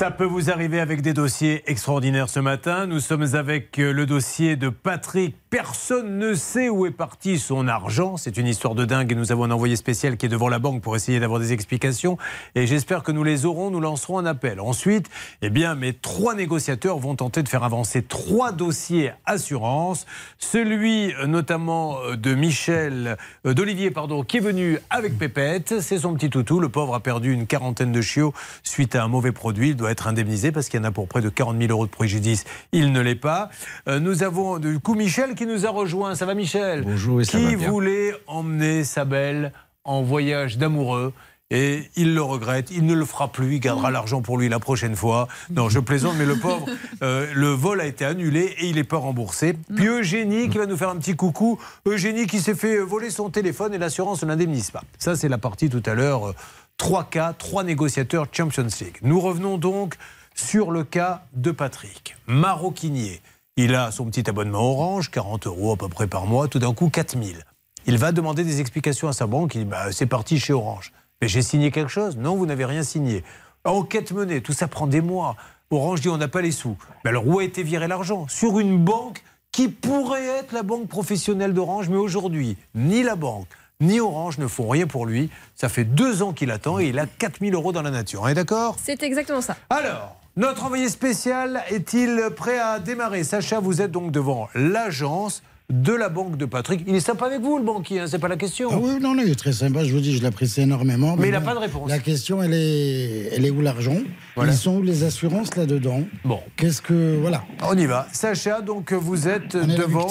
Ça 0.00 0.10
peut 0.10 0.24
vous 0.24 0.50
arriver 0.50 0.80
avec 0.80 1.02
des 1.02 1.12
dossiers 1.12 1.62
extraordinaires 1.66 2.30
ce 2.30 2.40
matin. 2.40 2.86
Nous 2.86 3.00
sommes 3.00 3.34
avec 3.34 3.78
euh, 3.78 3.92
le 3.92 4.06
dossier 4.06 4.56
de 4.56 4.70
Patrick. 4.70 5.36
Personne 5.50 6.16
ne 6.18 6.34
sait 6.34 6.68
où 6.68 6.86
est 6.86 6.92
parti 6.92 7.40
son 7.40 7.66
argent. 7.66 8.16
C'est 8.16 8.36
une 8.36 8.46
histoire 8.46 8.76
de 8.76 8.84
dingue 8.84 9.10
et 9.10 9.16
nous 9.16 9.32
avons 9.32 9.42
un 9.42 9.50
envoyé 9.50 9.74
spécial 9.74 10.16
qui 10.16 10.26
est 10.26 10.28
devant 10.28 10.48
la 10.48 10.60
banque 10.60 10.80
pour 10.80 10.94
essayer 10.94 11.18
d'avoir 11.18 11.40
des 11.40 11.52
explications. 11.52 12.18
Et 12.54 12.68
j'espère 12.68 13.02
que 13.02 13.10
nous 13.10 13.24
les 13.24 13.46
aurons. 13.46 13.72
Nous 13.72 13.80
lancerons 13.80 14.18
un 14.18 14.26
appel. 14.26 14.60
Ensuite, 14.60 15.10
eh 15.42 15.50
bien, 15.50 15.74
mes 15.74 15.92
trois 15.92 16.36
négociateurs 16.36 17.00
vont 17.00 17.16
tenter 17.16 17.42
de 17.42 17.48
faire 17.48 17.64
avancer 17.64 18.04
trois 18.04 18.52
dossiers 18.52 19.10
assurance. 19.26 20.06
Celui 20.38 21.12
euh, 21.14 21.26
notamment 21.26 21.98
euh, 21.98 22.14
de 22.14 22.32
Michel, 22.36 23.16
euh, 23.44 23.52
d'Olivier, 23.52 23.90
pardon, 23.90 24.22
qui 24.22 24.36
est 24.36 24.40
venu 24.40 24.78
avec 24.88 25.18
Pépette. 25.18 25.80
C'est 25.80 25.98
son 25.98 26.14
petit 26.14 26.30
toutou. 26.30 26.60
Le 26.60 26.68
pauvre 26.68 26.94
a 26.94 27.00
perdu 27.00 27.32
une 27.32 27.48
quarantaine 27.48 27.90
de 27.90 28.00
chiots 28.00 28.32
suite 28.62 28.94
à 28.94 29.02
un 29.02 29.08
mauvais 29.08 29.32
produit. 29.32 29.70
Il 29.70 29.76
doit 29.76 29.90
être 29.90 30.06
indemnisé 30.06 30.52
parce 30.52 30.68
qu'il 30.68 30.78
y 30.78 30.80
en 30.80 30.86
a 30.86 30.92
pour 30.92 31.08
près 31.08 31.22
de 31.22 31.28
40 31.28 31.58
000 31.58 31.72
euros 31.72 31.86
de 31.86 31.90
préjudice. 31.90 32.44
Il 32.70 32.92
ne 32.92 33.00
l'est 33.00 33.16
pas. 33.16 33.50
Nous 33.88 34.22
avons 34.22 34.58
du 34.60 34.78
coup 34.78 34.94
Michel 34.94 35.34
nous 35.46 35.66
a 35.66 35.70
rejoint. 35.70 36.14
Ça 36.14 36.26
va 36.26 36.34
Michel 36.34 36.82
Bonjour, 36.82 37.20
et 37.20 37.24
ça 37.24 37.38
Qui 37.38 37.44
va 37.44 37.54
bien. 37.56 37.70
voulait 37.70 38.12
emmener 38.26 38.84
sa 38.84 39.04
belle 39.04 39.52
en 39.84 40.02
voyage 40.02 40.58
d'amoureux 40.58 41.12
et 41.52 41.90
il 41.96 42.14
le 42.14 42.22
regrette, 42.22 42.70
il 42.70 42.86
ne 42.86 42.94
le 42.94 43.04
fera 43.04 43.26
plus, 43.32 43.54
il 43.56 43.58
gardera 43.60 43.90
l'argent 43.90 44.22
pour 44.22 44.38
lui 44.38 44.48
la 44.48 44.60
prochaine 44.60 44.94
fois. 44.94 45.26
Non, 45.50 45.68
je 45.68 45.80
plaisante, 45.80 46.14
mais 46.16 46.24
le 46.24 46.36
pauvre, 46.36 46.64
euh, 47.02 47.26
le 47.34 47.48
vol 47.48 47.80
a 47.80 47.86
été 47.86 48.04
annulé 48.04 48.54
et 48.58 48.66
il 48.68 48.76
n'est 48.76 48.84
pas 48.84 48.98
remboursé. 48.98 49.56
Puis 49.74 49.86
Eugénie 49.88 50.48
qui 50.48 50.58
va 50.58 50.66
nous 50.66 50.76
faire 50.76 50.90
un 50.90 50.96
petit 50.98 51.16
coucou. 51.16 51.58
Eugénie 51.86 52.28
qui 52.28 52.38
s'est 52.38 52.54
fait 52.54 52.78
voler 52.78 53.10
son 53.10 53.30
téléphone 53.30 53.74
et 53.74 53.78
l'assurance 53.78 54.22
ne 54.22 54.28
l'indemnise 54.28 54.70
pas. 54.70 54.82
Ça, 54.98 55.16
c'est 55.16 55.28
la 55.28 55.38
partie 55.38 55.68
tout 55.68 55.82
à 55.86 55.94
l'heure. 55.94 56.28
euh, 56.28 56.34
Trois 56.76 57.02
cas, 57.04 57.32
trois 57.32 57.64
négociateurs 57.64 58.26
Champions 58.30 58.66
League. 58.80 58.98
Nous 59.02 59.18
revenons 59.20 59.58
donc 59.58 59.96
sur 60.36 60.70
le 60.70 60.84
cas 60.84 61.24
de 61.34 61.50
Patrick, 61.50 62.16
maroquinier. 62.28 63.20
Il 63.62 63.74
a 63.74 63.90
son 63.90 64.06
petit 64.06 64.26
abonnement 64.26 64.70
orange, 64.70 65.10
40 65.10 65.46
euros 65.46 65.72
à 65.72 65.76
peu 65.76 65.90
près 65.90 66.06
par 66.06 66.24
mois, 66.24 66.48
tout 66.48 66.58
d'un 66.58 66.72
coup 66.72 66.88
4000. 66.88 67.44
Il 67.84 67.98
va 67.98 68.10
demander 68.10 68.42
des 68.42 68.58
explications 68.58 69.06
à 69.06 69.12
sa 69.12 69.26
banque. 69.26 69.54
Il 69.54 69.64
dit 69.64 69.64
bah, 69.66 69.92
c'est 69.92 70.06
parti 70.06 70.40
chez 70.40 70.54
Orange. 70.54 70.94
Mais 71.20 71.28
j'ai 71.28 71.42
signé 71.42 71.70
quelque 71.70 71.90
chose? 71.90 72.16
Non, 72.16 72.36
vous 72.36 72.46
n'avez 72.46 72.64
rien 72.64 72.82
signé. 72.82 73.22
Enquête 73.64 74.12
menée, 74.12 74.40
tout 74.40 74.54
ça 74.54 74.66
prend 74.66 74.86
des 74.86 75.02
mois. 75.02 75.36
Orange 75.70 76.00
dit 76.00 76.08
on 76.08 76.16
n'a 76.16 76.26
pas 76.26 76.40
les 76.40 76.52
sous. 76.52 76.78
Mais 77.04 77.10
alors 77.10 77.28
où 77.28 77.38
a 77.38 77.44
été 77.44 77.62
viré 77.62 77.86
l'argent? 77.86 78.26
Sur 78.28 78.60
une 78.60 78.78
banque 78.78 79.22
qui 79.52 79.68
pourrait 79.68 80.24
être 80.24 80.52
la 80.52 80.62
banque 80.62 80.88
professionnelle 80.88 81.52
d'Orange, 81.52 81.90
mais 81.90 81.98
aujourd'hui, 81.98 82.56
ni 82.74 83.02
la 83.02 83.14
banque, 83.14 83.46
ni 83.80 84.00
Orange 84.00 84.38
ne 84.38 84.46
font 84.46 84.70
rien 84.70 84.86
pour 84.86 85.04
lui. 85.04 85.28
Ça 85.54 85.68
fait 85.68 85.84
deux 85.84 86.22
ans 86.22 86.32
qu'il 86.32 86.50
attend 86.50 86.78
et 86.78 86.86
il 86.86 86.98
a 86.98 87.04
4000 87.04 87.52
euros 87.52 87.72
dans 87.72 87.82
la 87.82 87.90
nature. 87.90 88.22
On 88.22 88.28
est 88.28 88.34
d'accord? 88.34 88.76
C'est 88.82 89.02
exactement 89.02 89.42
ça. 89.42 89.58
alors, 89.68 90.16
notre 90.36 90.64
envoyé 90.64 90.88
spécial 90.88 91.62
est-il 91.70 92.30
prêt 92.36 92.58
à 92.58 92.78
démarrer? 92.78 93.24
Sacha, 93.24 93.60
vous 93.60 93.82
êtes 93.82 93.90
donc 93.90 94.12
devant 94.12 94.48
l'agence 94.54 95.42
de 95.68 95.92
la 95.92 96.08
banque 96.08 96.36
de 96.36 96.46
Patrick. 96.46 96.82
Il 96.86 96.94
est 96.94 97.00
sympa 97.00 97.26
avec 97.26 97.40
vous, 97.40 97.58
le 97.58 97.64
banquier, 97.64 98.00
hein, 98.00 98.06
c'est 98.08 98.18
pas 98.18 98.28
la 98.28 98.36
question. 98.36 98.70
Ah 98.72 98.78
oui, 98.80 98.98
non, 99.00 99.14
non, 99.14 99.22
il 99.24 99.30
est 99.30 99.38
très 99.38 99.52
sympa, 99.52 99.84
je 99.84 99.92
vous 99.92 100.00
dis, 100.00 100.16
je 100.16 100.22
l'apprécie 100.22 100.62
énormément. 100.62 101.14
Mais 101.16 101.28
il 101.28 101.32
n'a 101.32 101.40
pas 101.40 101.54
de 101.54 101.60
réponse. 101.60 101.88
La 101.88 102.00
question, 102.00 102.42
elle 102.42 102.54
est, 102.54 103.28
elle 103.32 103.46
est 103.46 103.50
où 103.50 103.60
l'argent? 103.60 103.96
Voilà. 104.34 104.52
Ils 104.52 104.56
sont 104.56 104.78
où 104.78 104.82
les 104.82 105.04
assurances 105.04 105.54
là-dedans? 105.56 106.02
Bon, 106.24 106.40
Qu'est-ce 106.56 106.82
que. 106.82 107.18
Voilà. 107.20 107.44
on 107.62 107.76
y 107.78 107.86
va. 107.86 108.08
Sacha, 108.12 108.62
donc 108.62 108.92
vous 108.92 109.28
êtes 109.28 109.54
la 109.54 109.76
devant 109.76 110.08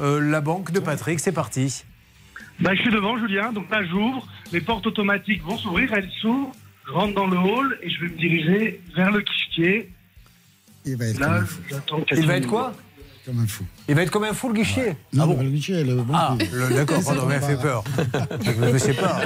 euh, 0.00 0.20
la 0.20 0.40
banque 0.42 0.72
de 0.72 0.80
Patrick, 0.80 1.20
c'est 1.20 1.32
parti. 1.32 1.84
Bah, 2.60 2.74
je 2.74 2.82
suis 2.82 2.90
devant, 2.90 3.16
Julien. 3.18 3.52
Donc 3.52 3.70
là, 3.70 3.84
j'ouvre. 3.84 4.26
Les 4.52 4.60
portes 4.60 4.86
automatiques 4.86 5.42
vont 5.42 5.56
s'ouvrir. 5.56 5.92
Elles 5.94 6.10
s'ouvrent. 6.20 6.52
Je 6.86 6.92
rentre 6.92 7.14
dans 7.14 7.26
le 7.26 7.36
hall 7.38 7.78
et 7.82 7.90
je 7.90 8.00
vais 8.00 8.08
me 8.08 8.16
diriger 8.16 8.80
vers 8.96 9.10
le 9.10 9.20
guichet. 9.20 9.47
Il 10.84 10.96
va 10.96 11.06
être 11.06 11.18
comme 11.18 11.28
Là, 11.32 11.38
un 11.40 11.44
fou. 11.44 11.60
j'attends 11.68 12.00
Il 12.16 12.26
va 12.26 12.36
être 12.36 12.46
quoi 12.46 12.72
Comme 13.26 13.40
un 13.40 13.46
fou. 13.46 13.64
Il 13.88 13.94
va 13.94 14.02
être 14.02 14.10
comme 14.10 14.24
un 14.24 14.32
fou 14.32 14.48
le 14.48 14.54
guichet 14.54 14.96
Non, 15.12 15.24
Ah 15.24 15.26
bon 15.26 15.42
le 15.42 15.50
guichet, 15.50 15.84
le 15.84 15.96
bon. 15.96 16.14
Ah, 16.16 16.36
le- 16.38 16.74
d'accord, 16.74 17.02
pardon, 17.04 17.26
mais 17.26 17.40
fait 17.40 17.56
peur. 17.60 17.84
Je 18.42 18.50
ne 18.72 18.78
sais 18.78 18.94
pas. 18.94 19.20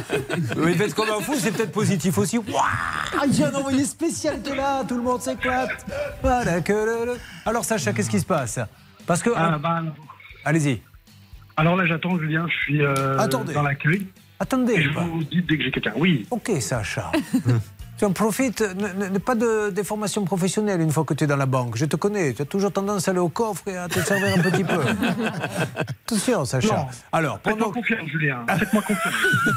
Mais 0.57 0.73
il 0.73 0.79
va 0.79 0.85
être 0.87 0.95
comme 0.95 1.09
un 1.11 1.21
fou, 1.21 1.35
c'est 1.39 1.53
peut-être 1.53 1.73
positif 1.73 2.19
aussi. 2.19 2.39
Waouh 2.39 2.49
Il 3.29 3.39
y 3.39 3.45
a 3.45 3.49
un 3.49 3.55
envoyé 3.55 3.85
spécial 3.85 4.41
est 4.45 4.55
là, 4.57 4.83
tout 4.85 4.97
le 4.97 5.03
monde 5.03 5.21
s'éclate. 5.21 5.87
Voilà 6.23 6.61
que 6.63 6.73
le- 6.73 7.13
le- 7.13 7.19
Alors 7.47 7.65
Sacha, 7.65 7.93
qu'est-ce 7.93 8.11
qui 8.11 8.21
se 8.21 8.27
passe? 8.27 8.59
Parce 9.07 9.23
que... 9.23 9.31
Ah, 9.37 9.59
bah, 9.59 9.71
alors. 9.77 9.95
Allez-y. 10.45 10.81
Alors 11.57 11.77
là, 11.77 11.87
j'attends, 11.87 12.19
Julien. 12.19 12.47
Je 12.49 12.57
suis 12.65 12.83
euh, 12.83 13.19
Attendez. 13.19 13.53
dans 13.53 13.63
l'accueil. 13.63 14.07
Attendez. 14.41 14.73
Et 14.73 14.83
je 14.83 14.89
vous 14.91 15.23
dis 15.23 15.43
dès 15.43 15.57
que 15.59 15.63
j'ai 15.65 15.71
quelqu'un. 15.71 15.93
Oui. 15.97 16.27
Ok 16.31 16.51
Sacha. 16.61 17.13
Tu 17.99 18.05
en 18.07 18.13
profites, 18.13 18.63
ne, 18.63 19.09
ne- 19.11 19.19
pas 19.19 19.35
de 19.37 19.71
déformation 19.71 20.25
professionnelle 20.25 20.81
une 20.81 20.91
fois 20.91 21.05
que 21.05 21.15
tu 21.15 21.23
es 21.25 21.27
dans 21.27 21.37
la 21.37 21.47
banque. 21.47 21.77
Je 21.77 21.85
te 21.85 21.95
connais, 21.95 22.33
tu 22.33 22.43
as 22.43 22.47
toujours 22.47 22.73
tendance 22.73 23.07
à 23.07 23.13
aller 23.13 23.21
au 23.21 23.29
coffre 23.29 23.69
et 23.69 23.77
à 23.77 23.87
te 23.87 24.01
servir 24.01 24.37
un 24.37 24.41
petit 24.43 24.65
peu. 24.65 24.81
Attention, 26.07 26.45
Sacha. 26.45 26.75
Non. 26.77 26.87
Alors, 27.13 27.39
pendant, 27.39 27.73
Faites-moi 27.73 27.73
confiance, 27.75 28.09
Julien. 28.11 28.45
Faites-moi 28.49 28.83
confiance. 28.83 29.15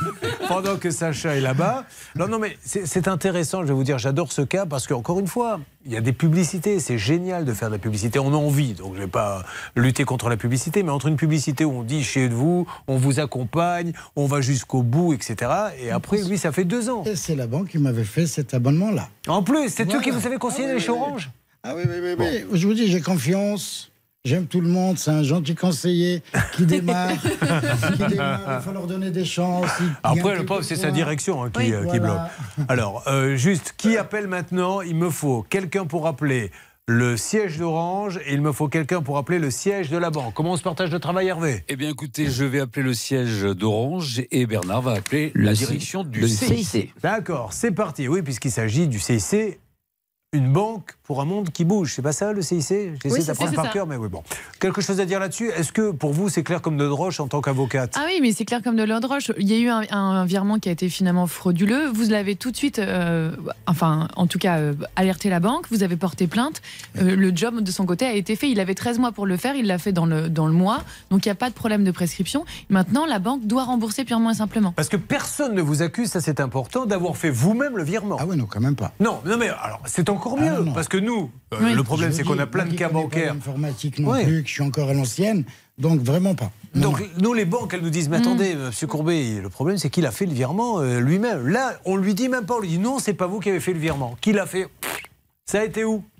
pendant 0.47 0.77
que 0.77 0.91
Sacha 0.91 1.35
est 1.35 1.41
là-bas. 1.41 1.85
Non, 2.15 2.27
non, 2.27 2.37
mais 2.39 2.57
c'est 2.61 2.85
c'est 2.85 3.07
intéressant, 3.07 3.61
je 3.63 3.67
vais 3.67 3.73
vous 3.73 3.83
dire, 3.83 3.97
j'adore 3.97 4.31
ce 4.31 4.41
cas 4.43 4.65
parce 4.65 4.85
qu'encore 4.87 5.19
une 5.19 5.27
fois, 5.27 5.59
il 5.85 5.91
y 5.93 5.97
a 5.97 6.01
des 6.01 6.13
publicités, 6.13 6.79
c'est 6.79 6.97
génial 6.97 7.45
de 7.45 7.53
faire 7.53 7.69
de 7.69 7.73
la 7.75 7.79
publicité. 7.79 8.17
On 8.19 8.33
a 8.33 8.37
envie, 8.37 8.73
donc 8.73 8.93
je 8.93 8.99
ne 8.99 9.05
vais 9.05 9.11
pas 9.11 9.43
lutter 9.75 10.03
contre 10.03 10.29
la 10.29 10.37
publicité, 10.37 10.81
mais 10.83 10.89
entre 10.91 11.07
une 11.07 11.15
publicité 11.15 11.63
où 11.63 11.71
on 11.71 11.83
dit 11.83 12.03
chez 12.03 12.27
vous, 12.27 12.65
on 12.87 12.97
vous 12.97 13.19
accompagne, 13.19 13.93
on 14.15 14.25
va 14.25 14.41
jusqu'au 14.41 14.81
bout, 14.81 15.13
etc. 15.13 15.51
Et 15.81 15.91
après, 15.91 16.23
lui, 16.23 16.37
ça 16.37 16.51
fait 16.51 16.63
deux 16.65 16.89
ans. 16.89 17.03
C'est 17.15 17.35
la 17.35 17.47
banque 17.47 17.67
qui 17.69 17.77
m'avait 17.77 18.03
fait 18.03 18.25
cet 18.25 18.53
abonnement-là. 18.53 19.09
En 19.27 19.43
plus, 19.43 19.69
c'est 19.69 19.83
eux 19.83 19.85
Voilà. 19.87 20.01
qui 20.01 20.09
vous 20.11 20.25
avez 20.25 20.37
conseillé 20.37 20.69
Ah 20.71 20.73
oui, 20.75 20.81
chez 20.81 20.91
oui, 20.91 20.97
oui. 20.97 21.03
Orange 21.07 21.29
Ah 21.63 21.75
oui, 21.75 21.83
oui, 21.87 21.97
oui, 22.01 22.15
oui. 22.17 22.45
Je 22.59 22.67
vous 22.67 22.73
dis, 22.73 22.87
j'ai 22.91 23.01
confiance. 23.01 23.91
J'aime 24.25 24.47
tout 24.47 24.59
le 24.59 24.67
monde, 24.67 24.97
c'est 24.97 25.11
un 25.11 25.21
gentil 25.23 25.53
conseiller 25.55 26.23
qui 26.55 26.65
démarre. 26.65 27.11
qui 27.21 28.03
démarre. 28.07 28.41
Il 28.59 28.63
faut 28.63 28.71
leur 28.73 28.87
donner 28.87 29.11
des 29.11 29.23
chances. 29.23 29.69
Après, 30.03 30.35
le 30.35 30.45
pauvre, 30.45 30.63
c'est 30.63 30.75
sa 30.75 30.89
direction 30.91 31.43
hein, 31.43 31.51
qui, 31.51 31.59
Oui, 31.59 31.73
euh, 31.73 31.81
qui 31.85 31.99
voilà. 31.99 32.31
bloque. 32.57 32.65
Alors, 32.69 33.03
euh, 33.07 33.35
juste, 33.35 33.75
qui 33.77 33.97
appelle 33.97 34.27
maintenant? 34.27 34.81
Il 34.81 34.95
me 34.95 35.09
faut 35.11 35.45
quelqu'un 35.47 35.85
pour 35.85 36.07
appeler 36.07 36.49
le 36.87 37.17
siège 37.17 37.57
d'Orange 37.57 38.19
et 38.27 38.33
il 38.33 38.41
me 38.41 38.51
faut 38.51 38.67
quelqu'un 38.67 39.01
pour 39.01 39.17
appeler 39.17 39.39
le 39.39 39.49
siège 39.51 39.89
de 39.89 39.97
la 39.97 40.09
banque. 40.11 40.33
Comment 40.35 40.51
on 40.51 40.57
se 40.57 40.61
partage 40.63 40.91
le 40.91 40.99
travail, 40.99 41.27
Hervé? 41.27 41.63
Eh 41.67 41.75
bien, 41.75 41.89
écoutez, 41.89 42.27
je 42.29 42.45
vais 42.45 42.59
appeler 42.59 42.83
le 42.83 42.93
siège 42.93 43.41
d'Orange 43.43 44.21
et 44.31 44.45
Bernard 44.45 44.81
va 44.83 44.91
appeler 44.93 45.31
la 45.35 45.55
C- 45.55 45.65
direction 45.65 46.03
du 46.03 46.19
le 46.21 46.27
CIC. 46.27 46.63
CIC. 46.65 46.93
D'accord, 47.01 47.53
c'est 47.53 47.71
parti. 47.71 48.07
Oui, 48.07 48.21
puisqu'il 48.21 48.51
s'agit 48.51 48.87
du 48.87 48.99
CIC, 48.99 49.59
une 50.35 50.51
banque 50.51 50.95
pour 51.03 51.21
un 51.21 51.25
monde 51.25 51.51
qui 51.51 51.65
bouge. 51.65 51.93
C'est 51.95 52.01
pas 52.01 52.11
ça 52.11 52.33
le 52.33 52.41
CIC 52.41 52.59
J'essaie 52.59 52.91
Oui, 53.05 53.23
d'apprendre 53.23 53.51
ça, 53.51 53.61
par 53.61 53.71
cœur, 53.71 53.87
mais 53.87 53.95
oui, 53.95 54.09
bon. 54.09 54.23
Quelque 54.59 54.81
chose 54.81 54.99
à 54.99 55.05
dire 55.05 55.19
là-dessus? 55.19 55.49
Est-ce 55.49 55.71
que 55.71 55.91
pour 55.91 56.13
vous, 56.13 56.29
c'est 56.29 56.43
clair 56.43 56.61
comme 56.61 56.77
de 56.77 56.85
roche 56.85 57.19
en 57.19 57.27
tant 57.27 57.41
qu'avocate? 57.41 57.93
Ah 57.95 58.05
oui, 58.07 58.19
mais 58.21 58.31
c'est 58.31 58.45
clair 58.45 58.61
comme 58.63 58.75
de 58.75 58.83
l'eau 58.83 58.99
de 58.99 59.05
roche. 59.05 59.31
Il 59.37 59.47
y 59.47 59.53
a 59.53 59.59
eu 59.59 59.69
un, 59.69 59.83
un 59.91 60.25
virement 60.25 60.59
qui 60.59 60.69
a 60.69 60.71
été 60.71 60.89
finalement 60.89 61.27
frauduleux. 61.27 61.89
Vous 61.89 62.09
l'avez 62.09 62.35
tout 62.35 62.51
de 62.51 62.57
suite, 62.57 62.79
euh, 62.79 63.31
enfin, 63.67 64.07
en 64.15 64.27
tout 64.27 64.39
cas, 64.39 64.57
euh, 64.57 64.73
alerté 64.95 65.29
la 65.29 65.39
banque. 65.39 65.67
Vous 65.69 65.83
avez 65.83 65.95
porté 65.95 66.27
plainte. 66.27 66.61
Euh, 66.97 67.15
le 67.15 67.35
job 67.35 67.61
de 67.61 67.71
son 67.71 67.85
côté 67.85 68.05
a 68.05 68.13
été 68.13 68.35
fait. 68.35 68.49
Il 68.49 68.59
avait 68.59 68.75
13 68.75 68.99
mois 68.99 69.11
pour 69.11 69.25
le 69.25 69.37
faire. 69.37 69.55
Il 69.55 69.67
l'a 69.67 69.77
fait 69.77 69.91
dans 69.91 70.05
le, 70.05 70.29
dans 70.29 70.47
le 70.47 70.53
mois. 70.53 70.83
Donc 71.11 71.25
il 71.25 71.29
n'y 71.29 71.33
a 71.33 71.35
pas 71.35 71.49
de 71.49 71.55
problème 71.55 71.83
de 71.83 71.91
prescription. 71.91 72.45
Maintenant, 72.69 73.05
la 73.05 73.19
banque 73.19 73.45
doit 73.45 73.63
rembourser 73.63 74.05
purement 74.05 74.31
et 74.31 74.35
simplement. 74.35 74.71
Parce 74.71 74.89
que 74.89 74.97
personne 74.97 75.53
ne 75.53 75.61
vous 75.61 75.81
accuse, 75.81 76.09
ça 76.09 76.21
c'est 76.21 76.39
important, 76.39 76.85
d'avoir 76.85 77.15
fait 77.15 77.29
vous-même 77.29 77.77
le 77.77 77.83
virement. 77.83 78.17
Ah 78.19 78.25
oui, 78.27 78.35
non, 78.37 78.45
quand 78.45 78.59
même 78.59 78.75
pas. 78.75 78.91
Non, 78.99 79.21
non, 79.25 79.37
mais 79.37 79.49
alors 79.49 79.81
c'est 79.85 80.09
encore 80.09 80.24
Ah, 80.37 80.41
mieux, 80.41 80.51
non, 80.57 80.63
non. 80.65 80.73
parce 80.73 80.87
que 80.87 80.97
nous, 80.97 81.29
euh, 81.53 81.57
Oui. 81.61 81.73
le 81.73 81.83
problème 81.83 82.11
c'est 82.11 82.23
qu'on 82.23 82.39
a 82.39 82.47
plein 82.47 82.65
de 82.65 82.73
cas 82.75 82.87
pas 82.89 82.93
bancaires. 82.95 83.33
L'informatique 83.33 83.99
non 83.99 84.11
Oui. 84.11 84.23
plus, 84.23 84.41
que 84.43 84.47
je 84.49 84.53
suis 84.53 84.63
encore 84.63 84.89
à 84.89 84.93
l'ancienne, 84.93 85.43
donc 85.77 86.01
vraiment 86.01 86.35
pas. 86.35 86.51
Non, 86.73 86.89
Donc 86.89 86.99
non. 87.01 87.07
nous, 87.21 87.33
les 87.33 87.45
banques, 87.45 87.73
elles 87.73 87.81
nous 87.81 87.89
disent, 87.89 88.09
mais 88.09 88.17
attendez, 88.17 88.55
Monsieur 88.55 88.87
Courbet, 88.87 89.39
le 89.41 89.49
problème 89.49 89.77
c'est 89.77 89.89
qu'il 89.89 90.05
a 90.05 90.11
fait 90.11 90.25
le 90.25 90.33
virement 90.33 90.79
euh, 90.81 90.99
lui-même. 90.99 91.47
Là, 91.47 91.73
on 91.85 91.95
lui 91.95 92.13
dit 92.13 92.27
même 92.29 92.45
pas, 92.45 92.55
on 92.55 92.59
lui 92.59 92.67
dit 92.69 92.79
non, 92.79 92.99
c'est 92.99 93.13
pas 93.13 93.27
vous 93.27 93.39
qui 93.39 93.49
avez 93.49 93.59
fait 93.59 93.73
le 93.73 93.79
virement. 93.79 94.15
Qui 94.21 94.33
l'a 94.33 94.45
fait 94.45 94.67
Ça 95.45 95.59
a 95.59 95.63
été 95.63 95.83
où? 95.85 96.03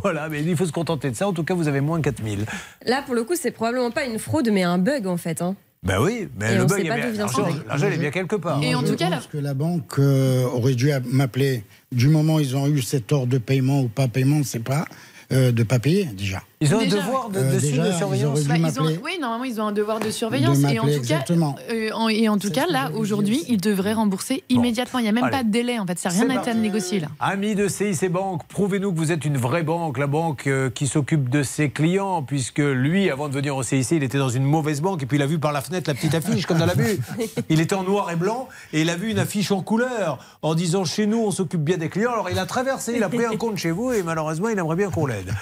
Voilà, 0.00 0.28
mais 0.28 0.44
il 0.44 0.56
faut 0.56 0.64
se 0.64 0.70
contenter 0.70 1.10
de 1.10 1.16
ça. 1.16 1.26
En 1.26 1.32
tout 1.32 1.42
cas, 1.42 1.54
vous 1.54 1.66
avez 1.66 1.80
moins 1.80 2.00
4000. 2.00 2.46
Là, 2.86 3.02
pour 3.02 3.16
le 3.16 3.24
coup, 3.24 3.34
c'est 3.34 3.50
probablement 3.50 3.90
pas 3.90 4.04
une 4.04 4.20
fraude, 4.20 4.48
mais 4.52 4.62
un 4.62 4.78
bug 4.78 5.08
en 5.08 5.16
fait. 5.16 5.42
hein. 5.42 5.56
Ben 5.82 6.00
oui, 6.00 6.28
mais 6.36 6.54
Et 6.54 6.58
le 6.58 6.64
bug, 6.64 6.84
l'argent, 6.84 7.86
est 7.86 7.98
bien 7.98 8.10
quelque 8.10 8.36
part. 8.36 8.62
Et 8.62 8.74
en 8.74 8.80
je 8.80 8.88
tout 8.88 8.96
cas, 8.96 9.10
pense 9.10 9.28
que 9.28 9.38
la 9.38 9.54
banque 9.54 9.98
euh, 9.98 10.44
aurait 10.44 10.74
dû 10.74 10.90
m'appeler 11.06 11.62
du 11.92 12.08
moment 12.08 12.36
où 12.36 12.40
ils 12.40 12.56
ont 12.56 12.66
eu 12.66 12.82
cet 12.82 13.12
ordre 13.12 13.28
de 13.28 13.38
paiement 13.38 13.82
ou 13.82 13.88
pas 13.88 14.08
paiement, 14.08 14.40
c'est 14.42 14.62
pas, 14.62 14.86
euh, 15.32 15.52
de 15.52 15.62
pas 15.62 15.78
payer 15.78 16.06
déjà. 16.06 16.42
Ils 16.60 16.74
ont 16.74 16.78
Déjà, 16.80 16.96
un 16.96 17.00
devoir 17.00 17.28
de, 17.30 17.38
euh, 17.38 17.60
déjà, 17.60 17.84
de 17.86 17.92
surveillance. 17.92 18.44
Bah, 18.44 18.56
ils 18.58 18.80
ont- 18.80 18.86
oui, 19.04 19.12
normalement, 19.20 19.44
ils 19.44 19.60
ont 19.60 19.66
un 19.68 19.72
devoir 19.72 20.00
de 20.00 20.10
surveillance. 20.10 20.58
De 20.58 20.68
et 20.68 20.80
en 20.80 20.86
tout 20.86 21.02
cas, 21.06 21.24
euh, 21.70 21.90
en- 21.94 22.08
et 22.08 22.28
en 22.28 22.36
tout 22.36 22.50
cas, 22.50 22.66
là, 22.68 22.90
aujourd'hui, 22.96 23.44
ils 23.48 23.60
devraient 23.60 23.92
rembourser 23.92 24.42
immédiatement. 24.48 24.98
Il 24.98 25.02
n'y 25.04 25.08
a 25.08 25.12
même 25.12 25.22
Allez. 25.24 25.36
pas 25.36 25.42
de 25.44 25.50
délai, 25.50 25.78
en 25.78 25.86
fait. 25.86 25.96
Ça 26.00 26.08
n'a 26.10 26.40
rien 26.40 26.42
à 26.42 26.54
négocier, 26.54 26.98
là. 26.98 27.06
Amis 27.20 27.54
de 27.54 27.68
CIC 27.68 28.10
Banque, 28.10 28.42
prouvez-nous 28.48 28.92
que 28.92 28.98
vous 28.98 29.12
êtes 29.12 29.24
une 29.24 29.36
vraie 29.36 29.62
banque, 29.62 29.98
la 29.98 30.08
banque 30.08 30.48
euh, 30.48 30.68
qui 30.68 30.88
s'occupe 30.88 31.28
de 31.28 31.44
ses 31.44 31.70
clients, 31.70 32.24
puisque 32.24 32.58
lui, 32.58 33.08
avant 33.08 33.28
de 33.28 33.34
venir 33.34 33.54
au 33.54 33.62
CIC, 33.62 33.92
il 33.92 34.02
était 34.02 34.18
dans 34.18 34.28
une 34.28 34.44
mauvaise 34.44 34.80
banque, 34.80 35.04
et 35.04 35.06
puis 35.06 35.16
il 35.18 35.22
a 35.22 35.26
vu 35.26 35.38
par 35.38 35.52
la 35.52 35.60
fenêtre 35.60 35.88
la 35.88 35.94
petite 35.94 36.14
affiche, 36.16 36.44
comme 36.46 36.58
dans 36.58 36.66
la 36.66 36.74
vue. 36.74 36.98
Il 37.50 37.60
était 37.60 37.74
en 37.76 37.84
noir 37.84 38.10
et 38.10 38.16
blanc, 38.16 38.48
et 38.72 38.80
il 38.80 38.90
a 38.90 38.96
vu 38.96 39.10
une 39.10 39.18
affiche 39.20 39.52
en 39.52 39.62
couleur, 39.62 40.18
en 40.42 40.54
disant 40.56 40.84
chez 40.84 41.06
nous, 41.06 41.18
on 41.18 41.30
s'occupe 41.30 41.62
bien 41.62 41.76
des 41.76 41.88
clients. 41.88 42.12
Alors 42.12 42.28
il 42.30 42.38
a 42.38 42.46
traversé, 42.46 42.94
il 42.96 43.02
a 43.04 43.08
pris 43.08 43.24
un 43.24 43.36
compte 43.36 43.56
chez 43.58 43.70
vous, 43.70 43.92
et 43.92 44.02
malheureusement, 44.02 44.48
il 44.48 44.58
aimerait 44.58 44.76
bien 44.76 44.90
qu'on 44.90 45.06
l'aide. 45.06 45.32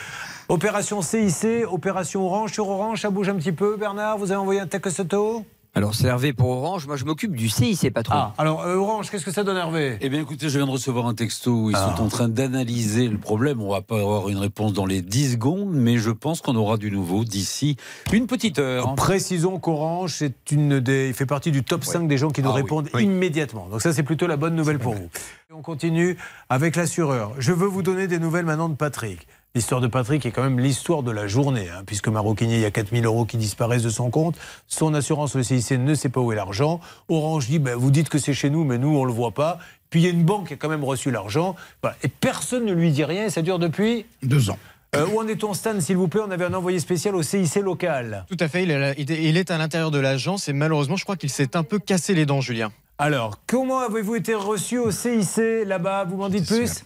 Opération 0.49 1.03
CIC, 1.03 1.67
opération 1.69 2.25
Orange. 2.26 2.53
Sur 2.53 2.69
Orange, 2.69 3.00
ça 3.03 3.11
bouge 3.11 3.29
un 3.29 3.35
petit 3.35 3.53
peu. 3.53 3.76
Bernard, 3.76 4.17
vous 4.19 4.31
avez 4.31 4.41
envoyé 4.41 4.61
un 4.61 4.67
texte 4.69 5.00
auto 5.00 5.45
Alors 5.75 5.93
c'est 5.97 6.07
Hervé 6.07 6.33
pour 6.33 6.50
Orange, 6.50 6.87
moi 6.87 6.95
je 6.97 7.05
m'occupe 7.05 7.35
du 7.35 7.49
CIC 7.49 7.93
patron. 7.93 8.15
Ah, 8.17 8.35
alors 8.38 8.62
euh, 8.62 8.76
Orange, 8.76 9.11
qu'est-ce 9.11 9.25
que 9.25 9.33
ça 9.33 9.43
donne, 9.43 9.57
Hervé? 9.57 9.99
Eh 10.00 10.09
bien, 10.09 10.21
écoutez, 10.21 10.49
je 10.49 10.57
viens 10.57 10.67
de 10.67 10.71
recevoir 10.71 11.07
un 11.07 11.15
texto 11.15 11.50
où 11.50 11.71
ils 11.71 11.76
Ah. 11.76 11.93
sont 11.97 12.00
en 12.05 12.07
train 12.07 12.29
d'analyser 12.29 13.09
le 13.09 13.19
problème. 13.19 13.61
On 13.61 13.71
va 13.73 13.81
pas 13.83 13.99
avoir 13.99 14.29
une 14.29 14.38
réponse 14.38 14.73
dans 14.73 14.87
les 14.87 15.03
10 15.03 15.33
secondes, 15.33 15.73
mais 15.73 15.99
je 15.99 16.11
pense 16.12 16.41
qu'on 16.41 16.55
aura 16.55 16.76
du 16.76 16.93
nouveau 16.93 17.25
d'ici 17.25 17.76
une 18.12 18.29
petite 18.29 18.61
heure. 18.61 18.95
Précisons 18.95 19.59
qu'Orange, 19.59 20.15
c'est 20.15 20.53
une 20.53 20.79
des, 20.79 21.09
il 21.09 21.15
fait 21.15 21.26
partie 21.26 21.50
du 21.50 21.65
top 21.65 21.83
5 21.85 22.07
des 22.07 22.19
gens 22.19 22.31
qui 22.31 22.41
nous 22.43 22.50
Ah 22.50 22.55
répondent 22.55 22.88
oui. 22.95 23.03
immédiatement. 23.03 23.67
Donc 23.69 23.83
ça, 23.83 23.93
c'est 23.93 24.05
plutôt 24.05 24.29
la 24.29 24.37
bonne 24.37 24.55
nouvelle 24.55 24.79
pour 24.79 24.95
vous. 24.95 25.09
Et 25.50 25.53
on 25.53 25.61
continue 25.62 26.17
avec 26.49 26.76
l'assureur. 26.76 27.33
Je 27.41 27.53
veux 27.53 27.67
vous 27.67 27.83
donner 27.83 28.07
des 28.07 28.21
nouvelles 28.21 28.47
maintenant 28.47 28.69
de 28.69 28.76
Patrick. 28.76 29.26
L'histoire 29.57 29.81
de 29.81 29.87
Patrick 29.87 30.27
est 30.27 30.33
quand 30.33 30.43
même 30.43 30.61
l'histoire 30.61 31.03
de 31.03 31.11
la 31.11 31.27
journée, 31.27 31.71
hein, 31.71 31.83
puisque 31.87 32.09
Maroquinier, 32.09 32.57
il 32.57 32.61
y 32.61 32.67
a 32.67 32.71
4000 32.71 33.07
euros 33.07 33.25
qui 33.25 33.39
disparaissent 33.39 33.85
de 33.85 33.89
son 33.89 34.11
compte. 34.11 34.37
Son 34.67 34.93
assurance, 34.93 35.35
le 35.35 35.43
CIC, 35.43 35.79
ne 35.79 35.95
sait 35.95 36.11
pas 36.11 36.21
où 36.21 36.31
est 36.31 36.37
l'argent. 36.37 36.79
Orange 37.09 37.47
dit, 37.47 37.59
ben, 37.59 37.75
vous 37.75 37.91
dites 37.91 38.11
que 38.11 38.19
c'est 38.19 38.35
chez 38.35 38.51
nous, 38.51 38.65
mais 38.65 38.77
nous, 38.77 38.95
on 38.95 39.01
ne 39.01 39.07
le 39.07 39.15
voit 39.15 39.31
pas. 39.31 39.59
Puis 39.89 40.01
il 40.01 40.05
y 40.05 40.09
a 40.09 40.11
une 40.11 40.25
banque 40.25 40.49
qui 40.49 40.53
a 40.53 40.57
quand 40.57 40.69
même 40.69 40.85
reçu 40.85 41.11
l'argent. 41.11 41.57
Voilà. 41.81 41.97
Et 42.03 42.09
personne 42.09 42.67
ne 42.67 42.75
lui 42.75 42.91
dit 42.91 43.03
rien, 43.03 43.25
et 43.25 43.31
ça 43.31 43.41
dure 43.41 43.59
depuis... 43.59 44.05
Deux 44.23 44.51
ans. 44.51 44.59
Euh, 44.95 45.07
où 45.07 45.21
en 45.21 45.27
est-on, 45.27 45.55
Stan, 45.55 45.81
s'il 45.81 45.97
vous 45.97 46.09
plaît? 46.09 46.21
On 46.23 46.31
avait 46.31 46.45
un 46.45 46.53
envoyé 46.53 46.79
spécial 46.79 47.17
au 47.17 47.23
CIC 47.23 47.55
local. 47.57 48.27
Tout 48.29 48.37
à 48.39 48.49
fait, 48.49 48.65
est, 48.65 49.09
il 49.09 49.39
est 49.39 49.51
à 49.51 49.57
l'intérieur 49.57 49.91
de 49.91 49.99
l'agence 49.99 50.51
et 50.51 50.53
malheureusement, 50.53 50.97
je 50.97 51.05
crois 51.05 51.17
qu'il 51.17 51.31
s'est 51.31 51.57
un 51.57 51.63
peu 51.63 51.79
cassé 51.79 52.13
les 52.13 52.27
dents, 52.27 52.43
Julien. 52.43 52.73
Alors, 52.99 53.41
comment 53.47 53.79
avez-vous 53.79 54.17
été 54.17 54.35
reçu 54.35 54.77
au 54.77 54.91
CIC 54.91 55.65
là-bas? 55.65 56.05
Vous 56.05 56.19
m'en 56.19 56.29
dites 56.29 56.47
plus? 56.47 56.85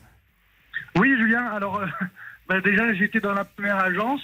Oui, 0.96 1.16
Julien, 1.18 1.46
alors 1.46 1.78
euh, 1.78 1.86
bah, 2.50 2.60
déjà 2.60 2.92
j'étais 2.94 3.20
dans 3.20 3.32
la 3.32 3.44
première 3.44 3.78
agence 3.78 4.20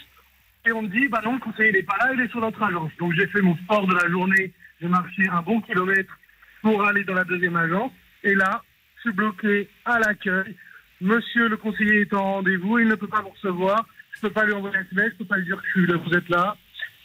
et 0.66 0.73
on 0.73 0.83
me 0.83 0.88
dit 0.88 1.06
bah 1.06 1.21
non, 1.25 1.35
le 1.35 1.38
conseiller 1.38 1.71
n'est 1.71 1.85
pas 1.85 1.97
là, 2.00 2.11
il 2.12 2.21
est 2.21 2.28
sur 2.28 2.40
notre 2.40 2.61
agence. 2.61 2.90
Donc 2.99 3.12
j'ai 3.12 3.28
fait 3.28 3.40
mon 3.40 3.56
sport 3.59 3.87
de 3.87 3.95
la 3.95 4.11
journée, 4.11 4.52
j'ai 4.80 4.88
marché 4.88 5.28
un 5.30 5.42
bon 5.42 5.61
kilomètre 5.61 6.12
pour 6.61 6.85
aller 6.85 7.04
dans 7.04 7.14
la 7.14 7.23
deuxième 7.23 7.54
agence 7.54 7.92
et 8.25 8.35
là, 8.35 8.64
je 8.97 9.02
suis 9.02 9.12
bloqué 9.12 9.68
à 9.85 10.00
l'accueil. 10.00 10.56
Monsieur 11.00 11.47
le 11.47 11.56
conseiller 11.56 12.00
est 12.00 12.14
en 12.14 12.33
rendez-vous, 12.35 12.80
il 12.80 12.88
ne 12.88 12.97
peut 12.97 13.06
pas 13.06 13.21
vous 13.21 13.28
recevoir, 13.28 13.87
je 14.11 14.18
ne 14.18 14.28
peux 14.28 14.35
pas 14.35 14.45
lui 14.45 14.54
envoyer 14.54 14.76
un 14.76 14.80
SMS, 14.80 15.11
je 15.11 15.14
ne 15.14 15.18
peux 15.18 15.25
pas 15.26 15.37
lui 15.37 15.45
dire 15.45 15.62
que 15.62 16.09
vous 16.09 16.14
êtes 16.16 16.28
là. 16.28 16.56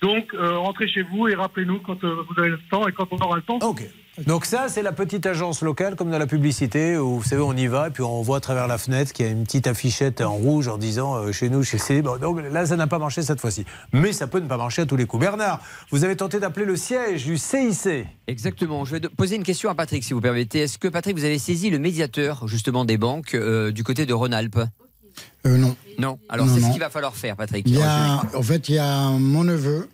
Donc 0.01 0.33
euh, 0.33 0.57
rentrez 0.57 0.87
chez 0.87 1.03
vous 1.03 1.27
et 1.27 1.35
rappelez-nous 1.35 1.81
quand 1.81 2.03
euh, 2.03 2.25
vous 2.27 2.39
avez 2.39 2.49
le 2.49 2.59
temps 2.71 2.87
et 2.87 2.93
quand 2.93 3.07
on 3.11 3.17
aura 3.17 3.35
le 3.35 3.43
temps. 3.43 3.59
Donc 4.17 4.45
ça, 4.45 4.67
c'est 4.67 4.81
la 4.81 4.91
petite 4.91 5.25
agence 5.25 5.61
locale, 5.61 5.95
comme 5.95 6.11
dans 6.11 6.19
la 6.19 6.27
publicité, 6.27 6.97
où 6.97 7.19
vous 7.19 7.23
savez, 7.23 7.41
on 7.41 7.53
y 7.53 7.67
va, 7.67 7.87
et 7.87 7.91
puis 7.91 8.03
on 8.03 8.21
voit 8.21 8.37
à 8.37 8.39
travers 8.41 8.67
la 8.67 8.77
fenêtre 8.77 9.13
qu'il 9.13 9.25
y 9.25 9.29
a 9.29 9.31
une 9.31 9.45
petite 9.45 9.67
affichette 9.67 10.19
en 10.19 10.33
rouge 10.33 10.67
en 10.67 10.77
disant 10.77 11.15
euh, 11.15 11.31
chez 11.31 11.49
nous, 11.49 11.63
chez 11.63 11.77
C. 11.77 12.01
Bon, 12.01 12.17
donc 12.17 12.41
là, 12.51 12.65
ça 12.65 12.75
n'a 12.75 12.87
pas 12.87 12.99
marché 12.99 13.21
cette 13.21 13.39
fois-ci. 13.39 13.65
Mais 13.93 14.11
ça 14.11 14.27
peut 14.27 14.39
ne 14.39 14.47
pas 14.47 14.57
marcher 14.57 14.81
à 14.81 14.85
tous 14.85 14.97
les 14.97 15.05
coups. 15.05 15.21
Bernard, 15.21 15.61
vous 15.91 16.03
avez 16.03 16.17
tenté 16.17 16.41
d'appeler 16.41 16.65
le 16.65 16.75
siège 16.75 17.25
du 17.25 17.37
CIC. 17.37 18.05
Exactement. 18.27 18.83
Je 18.83 18.97
vais 18.97 18.99
poser 18.99 19.37
une 19.37 19.43
question 19.43 19.69
à 19.69 19.75
Patrick 19.75 20.03
si 20.03 20.13
vous 20.13 20.21
permettez. 20.21 20.59
Est-ce 20.59 20.77
que 20.77 20.89
Patrick, 20.89 21.17
vous 21.17 21.25
avez 21.25 21.39
saisi 21.39 21.69
le 21.69 21.79
médiateur 21.79 22.47
justement 22.49 22.83
des 22.83 22.97
banques 22.97 23.33
euh, 23.33 23.71
du 23.71 23.85
côté 23.85 24.05
de 24.05 24.13
Rhône-Alpes? 24.13 24.59
Euh, 25.47 25.57
non. 25.57 25.75
Non. 25.99 26.19
Alors 26.27 26.47
c'est 26.49 26.59
ce 26.59 26.71
qu'il 26.71 26.79
va 26.79 26.89
falloir 26.89 27.15
faire, 27.15 27.37
Patrick. 27.37 27.63
Il 27.65 27.77
y 27.77 27.81
a, 27.81 28.21
en 28.35 28.43
fait, 28.43 28.67
il 28.67 28.75
y 28.75 28.79
a 28.79 29.09
mon 29.11 29.45
neveu 29.45 29.87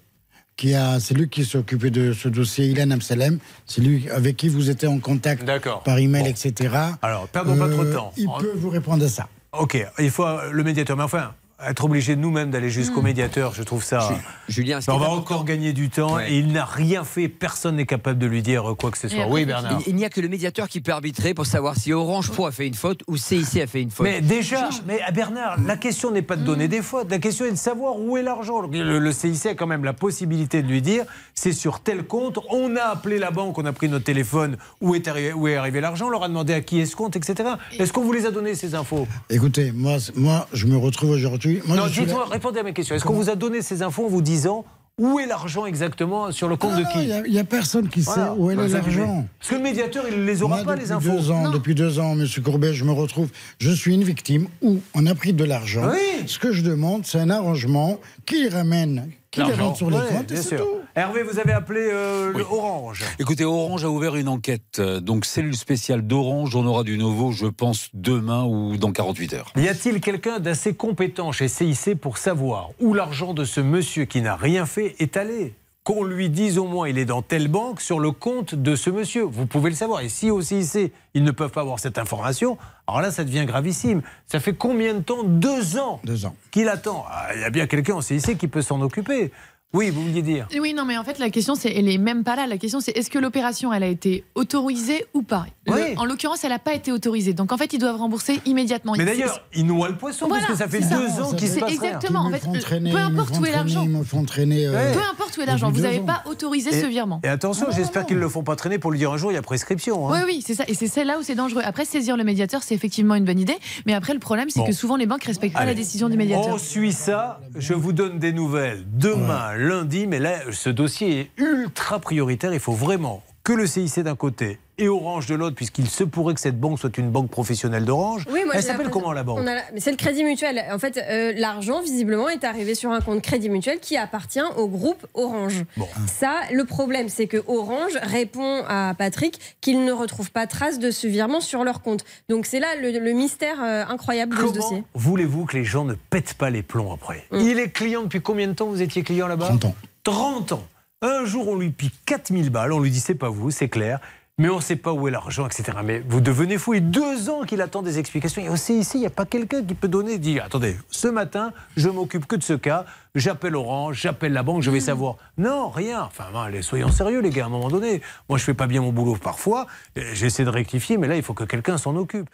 qui 0.58 0.74
a, 0.74 1.00
c'est 1.00 1.14
lui 1.14 1.30
qui 1.30 1.46
s'est 1.46 1.58
occupé 1.58 1.92
de 1.92 2.12
ce 2.14 2.28
dossier, 2.28 2.66
Ilan 2.66 2.90
Amsalem. 2.92 3.38
C'est 3.68 3.82
lui 3.82 4.10
avec 4.10 4.36
qui 4.36 4.50
vous 4.50 4.70
étiez 4.70 4.88
en 4.88 5.00
contact 5.00 5.48
par 5.86 5.98
email, 6.00 6.24
Bon. 6.24 6.30
etc. 6.30 6.76
Alors, 7.02 7.28
perdons 7.30 7.56
pas 7.58 7.70
trop 7.70 7.86
de 7.86 7.94
temps. 7.94 8.12
Il 8.18 8.28
En- 8.28 8.40
peut 8.40 8.52
vous 8.56 8.70
répondre 8.70 9.06
à 9.06 9.08
ça. 9.08 9.28
Ok, 9.54 9.78
il 10.00 10.10
faut 10.12 10.26
euh, 10.26 10.52
le 10.52 10.64
médiateur. 10.64 10.98
Mais 10.98 11.04
enfin, 11.04 11.34
être 11.66 11.86
obligé 11.86 12.16
nous-mêmes 12.16 12.52
d'aller 12.52 12.70
jusqu'au 12.70 13.02
médiateur, 13.02 13.54
je 13.56 13.64
trouve 13.64 13.84
ça. 13.84 14.10
Julien, 14.48 14.80
ce 14.80 14.86
qui 14.86 14.92
on 14.92 15.00
va 15.00 15.10
encore 15.10 15.44
gagner 15.44 15.74
du 15.74 15.90
temps 15.90 16.16
Ouais. 16.18 16.32
et 16.32 16.38
il 16.38 16.52
n'a 16.54 16.66
rien 16.66 17.04
fait. 17.04 17.28
Personne 17.30 17.78
n'est 17.78 17.86
capable 17.88 18.20
de 18.20 18.28
lui 18.28 18.44
dire 18.44 18.76
quoi 18.78 18.92
que 18.92 18.98
ce 18.98 19.08
soit. 19.08 19.22
après, 19.24 19.34
Oui, 19.34 19.46
Bernard. 19.46 19.80
Il, 19.88 19.90
il 19.92 19.96
n'y 19.96 20.06
a 20.06 20.10
que 20.10 20.22
le 20.22 20.30
médiateur 20.30 20.68
qui 20.70 20.82
peut 20.82 20.92
arbitrer 20.92 21.34
pour 21.34 21.46
savoir 21.48 21.76
si 21.76 21.92
Orange 21.94 22.30
Pro 22.32 22.46
a 22.46 22.52
fait 22.52 22.68
une 22.68 22.76
faute 22.76 23.02
ou 23.08 23.18
CIC 23.18 23.58
a 23.62 23.68
fait 23.68 23.82
une 23.82 23.90
faute. 23.90 24.06
Mais 24.06 24.22
déjà, 24.22 24.70
mais 24.86 25.02
à 25.02 25.12
Bernard, 25.12 25.58
la 25.66 25.78
question 25.78 26.12
n'est 26.12 26.22
pas 26.22 26.36
de 26.36 26.44
donner 26.44 26.68
des 26.68 26.82
fautes, 26.84 27.10
la 27.10 27.18
question 27.20 27.46
est 27.46 27.52
de 27.52 27.56
savoir 27.58 28.00
où 28.00 28.18
est 28.18 28.24
l'argent. 28.24 28.62
Le, 28.62 29.00
le 29.00 29.12
CIC 29.12 29.48
a 29.48 29.56
quand 29.56 29.68
même 29.68 29.84
la 29.84 29.94
possibilité 29.94 30.62
de 30.62 30.68
lui 30.68 30.82
dire 30.84 31.06
c'est 31.34 31.54
sur 31.54 31.80
tel 31.80 32.04
compte, 32.04 32.38
on 32.52 32.76
a 32.76 32.84
appelé 32.84 33.18
la 33.18 33.32
banque, 33.32 33.58
on 33.58 33.66
a 33.66 33.74
pris 33.74 33.90
notre 33.90 34.06
téléphone, 34.06 34.58
où 34.80 34.94
est 34.96 35.08
arrivé, 35.08 35.34
où 35.34 35.48
est 35.48 35.56
arrivé 35.56 35.82
l'argent, 35.82 36.06
on 36.08 36.10
leur 36.12 36.24
a 36.24 36.28
demandé 36.28 36.54
à 36.54 36.62
qui 36.62 36.80
est 36.80 36.86
ce 36.86 36.96
compte, 36.96 37.16
etc. 37.16 37.50
Est-ce 37.80 37.92
qu'on 37.92 38.04
vous 38.04 38.14
les 38.14 38.26
a 38.28 38.32
donné 38.32 38.54
ces 38.54 38.76
infos? 38.76 39.08
Écoutez, 39.32 39.72
moi, 39.72 39.98
moi, 40.16 40.48
je 40.54 40.68
me 40.68 40.78
retrouve 40.78 41.10
aujourd'hui. 41.12 41.47
Moi, 41.66 41.78
Non, 41.78 41.88
dites-moi, 41.88 42.26
répondez 42.30 42.60
à 42.60 42.64
mes 42.64 42.74
questions. 42.74 42.96
Est-ce 42.96 43.04
qu'on 43.06 43.14
vous 43.14 43.30
a 43.30 43.36
donné 43.36 43.62
ces 43.62 43.82
infos 43.82 44.06
en 44.06 44.10
vous 44.10 44.22
disant 44.22 44.66
où 45.00 45.20
est 45.20 45.28
l'argent 45.28 45.68
exactement 45.68 46.32
sur 46.32 46.48
le 46.48 46.56
compte 46.56 46.72
Ah, 46.74 46.80
de 46.80 46.86
qui 46.92 47.08
Il 47.28 47.32
n'y 47.34 47.38
a, 47.40 47.44
personne 47.44 47.88
qui 47.88 48.02
Voilà. 48.02 48.26
sait 48.26 48.32
où 48.36 48.50
est 48.50 48.56
Bah, 48.56 48.68
l'argent. 48.68 49.28
Parce 49.40 49.52
que 49.52 49.56
le 49.56 49.62
médiateur, 49.62 50.06
il 50.10 50.22
ne 50.22 50.26
les 50.26 50.42
aura 50.42 50.56
Moi, 50.58 50.66
pas, 50.66 50.76
les 50.76 50.92
infos. 50.92 51.08
Deux 51.12 51.30
ans, 51.30 51.52
depuis 51.52 51.76
deux 51.76 52.00
ans, 52.00 52.16
Monsieur 52.16 52.42
Courbet, 52.42 52.74
je 52.74 52.84
me 52.84 52.92
retrouve. 52.92 53.30
Je 53.60 53.70
suis 53.70 53.94
une 53.94 54.04
victime 54.04 54.48
où 54.64 54.80
on 54.96 55.06
a 55.06 55.14
pris 55.14 55.34
de 55.34 55.44
l'argent. 55.44 55.84
Oui. 55.92 56.26
Ce 56.26 56.40
que 56.40 56.52
je 56.52 56.64
demande, 56.64 57.06
c'est 57.06 57.20
un 57.20 57.30
arrangement 57.30 58.00
qui 58.26 58.50
ramène, 58.50 59.08
qui 59.46 59.50
L'argent. 59.58 59.76
sur 59.76 59.90
les 59.90 59.98
Ouais, 59.98 60.08
comptes. 60.10 60.28
bien 60.28 60.42
c'est 60.42 60.48
sûr. 60.56 60.60
tout. 60.60 60.78
Hervé, 60.96 61.24
vous 61.24 61.40
avez 61.40 61.54
appelé 61.54 61.82
euh, 61.92 62.34
le 62.34 62.44
Orange. 62.44 63.04
Écoutez, 63.20 63.46
Orange 63.46 63.84
a 63.86 63.90
ouvert 63.90 64.16
une 64.16 64.28
enquête. 64.28 64.80
euh, 64.80 65.00
Donc, 65.00 65.26
cellule 65.26 65.56
spéciale 65.56 66.02
d'Orange, 66.06 66.56
on 66.56 66.66
aura 66.66 66.84
du 66.84 66.98
nouveau, 66.98 67.32
je 67.32 67.46
pense, 67.48 67.90
demain 67.94 68.44
ou 68.46 68.78
dans 68.78 68.92
48 68.92 69.34
heures. 69.34 69.52
Y 69.56 69.68
a-t-il 69.68 70.02
quelqu'un 70.02 70.40
d'assez 70.40 70.74
compétent 70.74 71.32
chez 71.32 71.48
CIC 71.48 71.96
pour 72.00 72.18
savoir 72.18 72.70
où 72.80 72.94
l'argent 72.94 73.34
de 73.34 73.46
ce 73.46 73.62
monsieur 73.62 74.06
qui 74.06 74.22
n'a 74.22 74.36
rien 74.36 74.66
fait 74.66 74.96
est 75.00 75.18
allé? 75.18 75.54
Qu'on 75.88 76.04
lui 76.04 76.30
dise 76.30 76.58
au 76.58 76.66
moins 76.66 76.90
il 76.90 76.98
est 76.98 77.06
dans 77.06 77.22
telle 77.22 77.48
banque 77.48 77.80
sur 77.80 78.02
le 78.02 78.12
compte 78.12 78.54
de 78.56 78.76
ce 78.76 78.90
monsieur. 78.90 79.24
Vous 79.24 79.46
pouvez 79.46 79.70
le 79.70 79.76
savoir. 79.78 80.02
Et 80.02 80.10
si 80.10 80.30
au 80.30 80.42
CIC, 80.42 80.92
ils 81.14 81.24
ne 81.24 81.32
peuvent 81.32 81.52
pas 81.52 81.62
avoir 81.62 81.80
cette 81.80 81.98
information, 81.98 82.58
alors 82.88 83.00
là, 83.00 83.10
ça 83.10 83.24
devient 83.24 83.46
gravissime. 83.46 84.02
Ça 84.26 84.42
fait 84.42 84.52
combien 84.52 84.96
de 84.96 85.00
temps? 85.00 85.24
Deux 85.24 85.78
ans 85.78 86.02
Deux 86.04 86.26
ans. 86.26 86.36
qu'il 86.52 86.68
attend. 86.68 87.06
Ah, 87.10 87.28
Il 87.36 87.40
y 87.40 87.46
a 87.46 87.50
bien 87.50 87.68
quelqu'un 87.68 87.96
au 87.96 88.02
CIC 88.02 88.38
qui 88.38 88.50
peut 88.50 88.62
s'en 88.62 88.82
occuper. 88.82 89.32
Oui, 89.74 89.90
vous 89.90 90.02
vouliez 90.02 90.22
dire 90.22 90.48
Oui, 90.62 90.74
non, 90.74 90.86
mais 90.86 90.98
en 90.98 91.04
fait, 91.04 91.20
la 91.20 91.30
question, 91.30 91.54
c'est, 91.56 91.70
elle 91.76 91.90
est 91.90 91.98
même 91.98 92.24
pas 92.24 92.38
là. 92.38 92.48
La 92.48 92.58
question, 92.58 92.80
c'est 92.80 92.98
est-ce 92.98 93.10
que 93.10 93.20
l'opération, 93.20 93.74
elle 93.74 93.84
a 93.84 93.88
été 93.88 94.24
autorisée 94.34 95.06
ou 95.14 95.24
pas? 95.24 95.46
Le- 95.66 95.74
Oui. 95.74 95.80
En 95.98 96.06
l'occurrence, 96.06 96.46
elle 96.46 96.52
n'a 96.52 96.60
pas 96.60 96.74
été 96.74 96.94
autorisée. 96.94 97.34
Donc, 97.34 97.52
en 97.52 97.58
fait, 97.58 97.74
ils 97.74 97.78
doivent 97.80 97.98
rembourser 97.98 98.40
immédiatement. 98.46 98.94
Mais 98.98 99.00
Il- 99.04 99.06
d'ailleurs, 99.06 99.42
il 99.54 99.66
noie 99.66 99.90
le 99.90 99.98
poisson 99.98 100.28
Voilà, 100.30 100.46
parce 100.48 100.58
que 100.58 100.64
ça 100.66 100.70
fait 100.70 100.82
ça. 100.82 100.98
deux 100.98 101.22
ans 101.22 101.32
Ça 101.32 101.36
qu'il 101.36 101.48
fait- 101.50 101.56
se 101.56 101.60
passe 101.60 101.72
exactement. 101.74 102.22
Ils 102.24 102.28
en 102.28 102.30
me 102.30 102.38
fait, 102.38 102.60
traîner, 102.62 102.92
peu 102.92 102.98
ils 102.98 103.02
me 103.14 103.20
importe 103.20 103.38
où 103.40 103.46
est 103.46 103.52
l'argent. 103.52 103.84
Ils 103.84 103.90
me 103.90 104.04
font 104.06 104.24
traîner. 104.24 104.68
euh, 104.68 104.72
Ouais. 104.72 104.94
Peu 104.94 105.02
importe 105.12 105.36
où 105.38 105.42
est 105.42 105.46
l'argent, 105.46 105.70
vous 105.70 105.82
n'avez 105.82 106.00
pas 106.00 106.24
autorisé 106.28 106.70
Et- 106.74 106.82
ce 106.82 106.86
virement. 106.86 107.20
Et 107.26 107.28
attention, 107.28 107.68
j'espère 107.76 108.06
qu'ils 108.06 108.16
ne 108.16 108.22
le 108.22 108.30
font 108.30 108.44
pas 108.44 108.56
traîner 108.56 108.80
pour 108.80 108.92
lui 108.92 109.00
dire 109.00 109.12
un 109.12 109.18
jour 109.18 109.34
il 109.34 109.36
y 109.36 109.38
a 109.38 109.42
prescription. 109.42 110.08
hein. 110.10 110.14
Oui, 110.14 110.20
oui, 110.26 110.44
c'est 110.48 110.56
ça. 110.56 110.64
Et 110.70 110.76
c'est 110.76 110.88
c'est 110.88 111.04
là 111.04 111.20
où 111.20 111.24
c'est 111.24 111.36
dangereux. 111.36 111.62
Après, 111.66 111.84
saisir 111.84 112.16
le 112.16 112.24
médiateur, 112.24 112.64
c'est 112.64 112.74
effectivement 112.74 113.16
une 113.16 113.26
bonne 113.26 113.40
idée. 113.40 113.58
Mais 113.86 113.94
après, 113.94 114.14
le 114.14 114.20
problème, 114.20 114.50
c'est 114.50 114.62
Bon. 114.62 114.66
que 114.66 114.72
souvent, 114.72 114.96
les 114.96 115.08
banques 115.08 115.26
respectent 115.26 115.56
pas 115.56 115.66
la 115.66 115.74
décision 115.74 116.08
du 116.08 116.16
médiateur. 116.16 116.48
On 116.56 116.58
suit 116.58 116.94
ça. 116.94 117.42
Je 117.58 117.74
vous 117.74 117.92
donne 117.92 118.18
des 118.18 118.32
nouvelles 118.32 118.86
demain, 118.94 119.57
lundi. 119.58 120.08
Mais 120.08 120.20
là, 120.20 120.40
ce 120.52 120.70
dossier 120.70 121.20
est 121.20 121.32
ultra 121.42 122.00
prioritaire. 122.00 122.54
Il 122.54 122.60
faut 122.60 122.74
vraiment 122.74 123.24
que 123.44 123.54
le 123.54 123.68
CIC 123.68 124.00
d'un 124.00 124.16
côté 124.16 124.60
et 124.78 124.88
Orange 124.88 125.26
de 125.28 125.36
l'autre, 125.36 125.56
puisqu'il 125.56 125.90
se 125.90 126.04
pourrait 126.04 126.34
que 126.34 126.40
cette 126.40 126.60
banque 126.60 126.80
soit 126.80 126.98
une 126.98 127.10
banque 127.10 127.30
professionnelle 127.30 127.86
d'Orange. 127.86 128.26
Oui, 128.32 128.42
moi, 128.46 128.54
Elle 128.56 128.64
s'appelle 128.64 128.90
comment 128.90 129.12
la 129.12 129.24
banque 129.24 129.44
la- 129.44 129.64
mais 129.74 129.80
C'est 129.80 129.92
le 129.92 129.98
Crédit 129.98 130.24
Mutuel. 130.24 130.64
En 130.72 130.80
fait, 130.80 130.98
euh, 131.10 131.34
l'argent, 131.36 131.82
visiblement, 131.82 132.30
est 132.30 132.44
arrivé 132.44 132.76
sur 132.76 132.92
un 132.92 133.02
compte 133.02 133.22
Crédit 133.22 133.50
Mutuel 133.50 133.80
qui 133.80 133.98
appartient 133.98 134.42
au 134.58 134.68
groupe 134.68 135.06
Orange. 135.14 135.64
Bon. 135.78 135.88
Ça, 136.08 136.34
le 136.52 136.64
problème, 136.66 137.10
c'est 137.10 137.28
que 137.28 137.44
Orange 137.48 137.98
répond 138.02 138.64
à 138.68 138.94
Patrick 138.98 139.40
qu'ils 139.62 139.84
ne 139.84 139.92
retrouvent 139.92 140.32
pas 140.32 140.48
trace 140.48 140.80
de 140.80 140.92
ce 140.92 141.08
virement 141.08 141.42
sur 141.42 141.64
leur 141.64 141.82
compte. 141.82 142.06
Donc 142.30 142.46
c'est 142.46 142.60
là 142.60 142.68
le, 142.80 142.92
le 143.00 143.12
mystère 143.14 143.62
euh, 143.64 143.84
incroyable 143.90 144.36
de 144.36 144.48
ce 144.48 144.54
dossier. 144.54 144.62
Comment 144.70 144.84
voulez-vous 144.94 145.46
que 145.46 145.58
les 145.58 145.64
gens 145.66 145.86
ne 145.86 145.94
pètent 145.96 146.34
pas 146.36 146.50
les 146.50 146.62
plombs 146.64 146.94
après 146.94 147.26
Mm. 147.32 147.40
Il 147.40 147.60
est 147.60 147.70
client 147.72 148.04
depuis 148.04 148.22
combien 148.22 148.48
de 148.48 148.54
temps 148.54 148.68
Vous 148.68 148.82
étiez 148.82 149.02
client 149.04 149.28
là-bas 149.28 149.48
30 149.48 149.66
ans. 149.66 149.76
30 150.04 150.52
ans. 150.54 150.64
Un 151.02 151.26
jour, 151.26 151.48
on 151.48 151.56
lui 151.56 151.70
pique 151.70 151.94
4000 152.06 152.50
balles. 152.50 152.72
On 152.74 152.80
lui 152.80 152.92
dit 152.92 153.00
c'est 153.00 153.16
pas 153.16 153.30
vous, 153.30 153.52
c'est 153.52 153.68
clair. 153.70 154.00
Mais 154.40 154.50
on 154.50 154.58
ne 154.58 154.62
sait 154.62 154.76
pas 154.76 154.94
où 154.94 155.08
est 155.08 155.12
l'argent, 155.12 155.48
etc. 155.48 155.80
Mais 155.84 156.04
vous 156.08 156.22
devenez 156.22 156.60
fou. 156.60 156.76
Et 156.76 156.80
deux 156.80 157.28
ans 157.28 157.42
qu'il 157.42 157.60
attend 157.60 157.82
des 157.82 157.98
explications. 157.98 158.40
Et 158.40 158.50
aussi 158.50 158.78
ici, 158.78 158.98
il 158.98 159.00
n'y 159.00 159.08
a 159.08 159.10
pas 159.10 159.26
quelqu'un 159.26 159.64
qui 159.64 159.74
peut 159.74 159.88
donner, 159.88 160.20
dire 160.20 160.44
attendez, 160.46 160.78
ce 160.92 161.08
matin, 161.08 161.54
je 161.76 161.90
m'occupe 161.90 162.28
que 162.28 162.36
de 162.36 162.44
ce 162.44 162.54
cas. 162.54 162.86
J'appelle 163.16 163.56
Orange, 163.56 164.00
j'appelle 164.00 164.34
la 164.34 164.44
banque, 164.44 164.62
je 164.62 164.70
vais 164.70 164.80
savoir. 164.80 165.16
Non, 165.40 165.70
rien. 165.70 166.04
Enfin, 166.04 166.26
ben, 166.32 166.44
allez, 166.44 166.62
soyons 166.62 166.92
sérieux, 166.92 167.22
les 167.22 167.32
gars, 167.32 167.46
à 167.46 167.48
un 167.48 167.50
moment 167.50 167.70
donné. 167.70 168.04
Moi, 168.30 168.38
je 168.38 168.44
fais 168.44 168.54
pas 168.54 168.68
bien 168.68 168.82
mon 168.82 168.92
boulot 168.92 169.16
parfois. 169.16 169.66
J'essaie 169.96 170.46
de 170.46 170.52
rectifier, 170.52 170.98
mais 170.98 171.08
là, 171.08 171.16
il 171.16 171.24
faut 171.24 171.34
que 171.34 171.44
quelqu'un 171.44 171.80
s'en 171.80 171.96
occupe. 171.96 172.30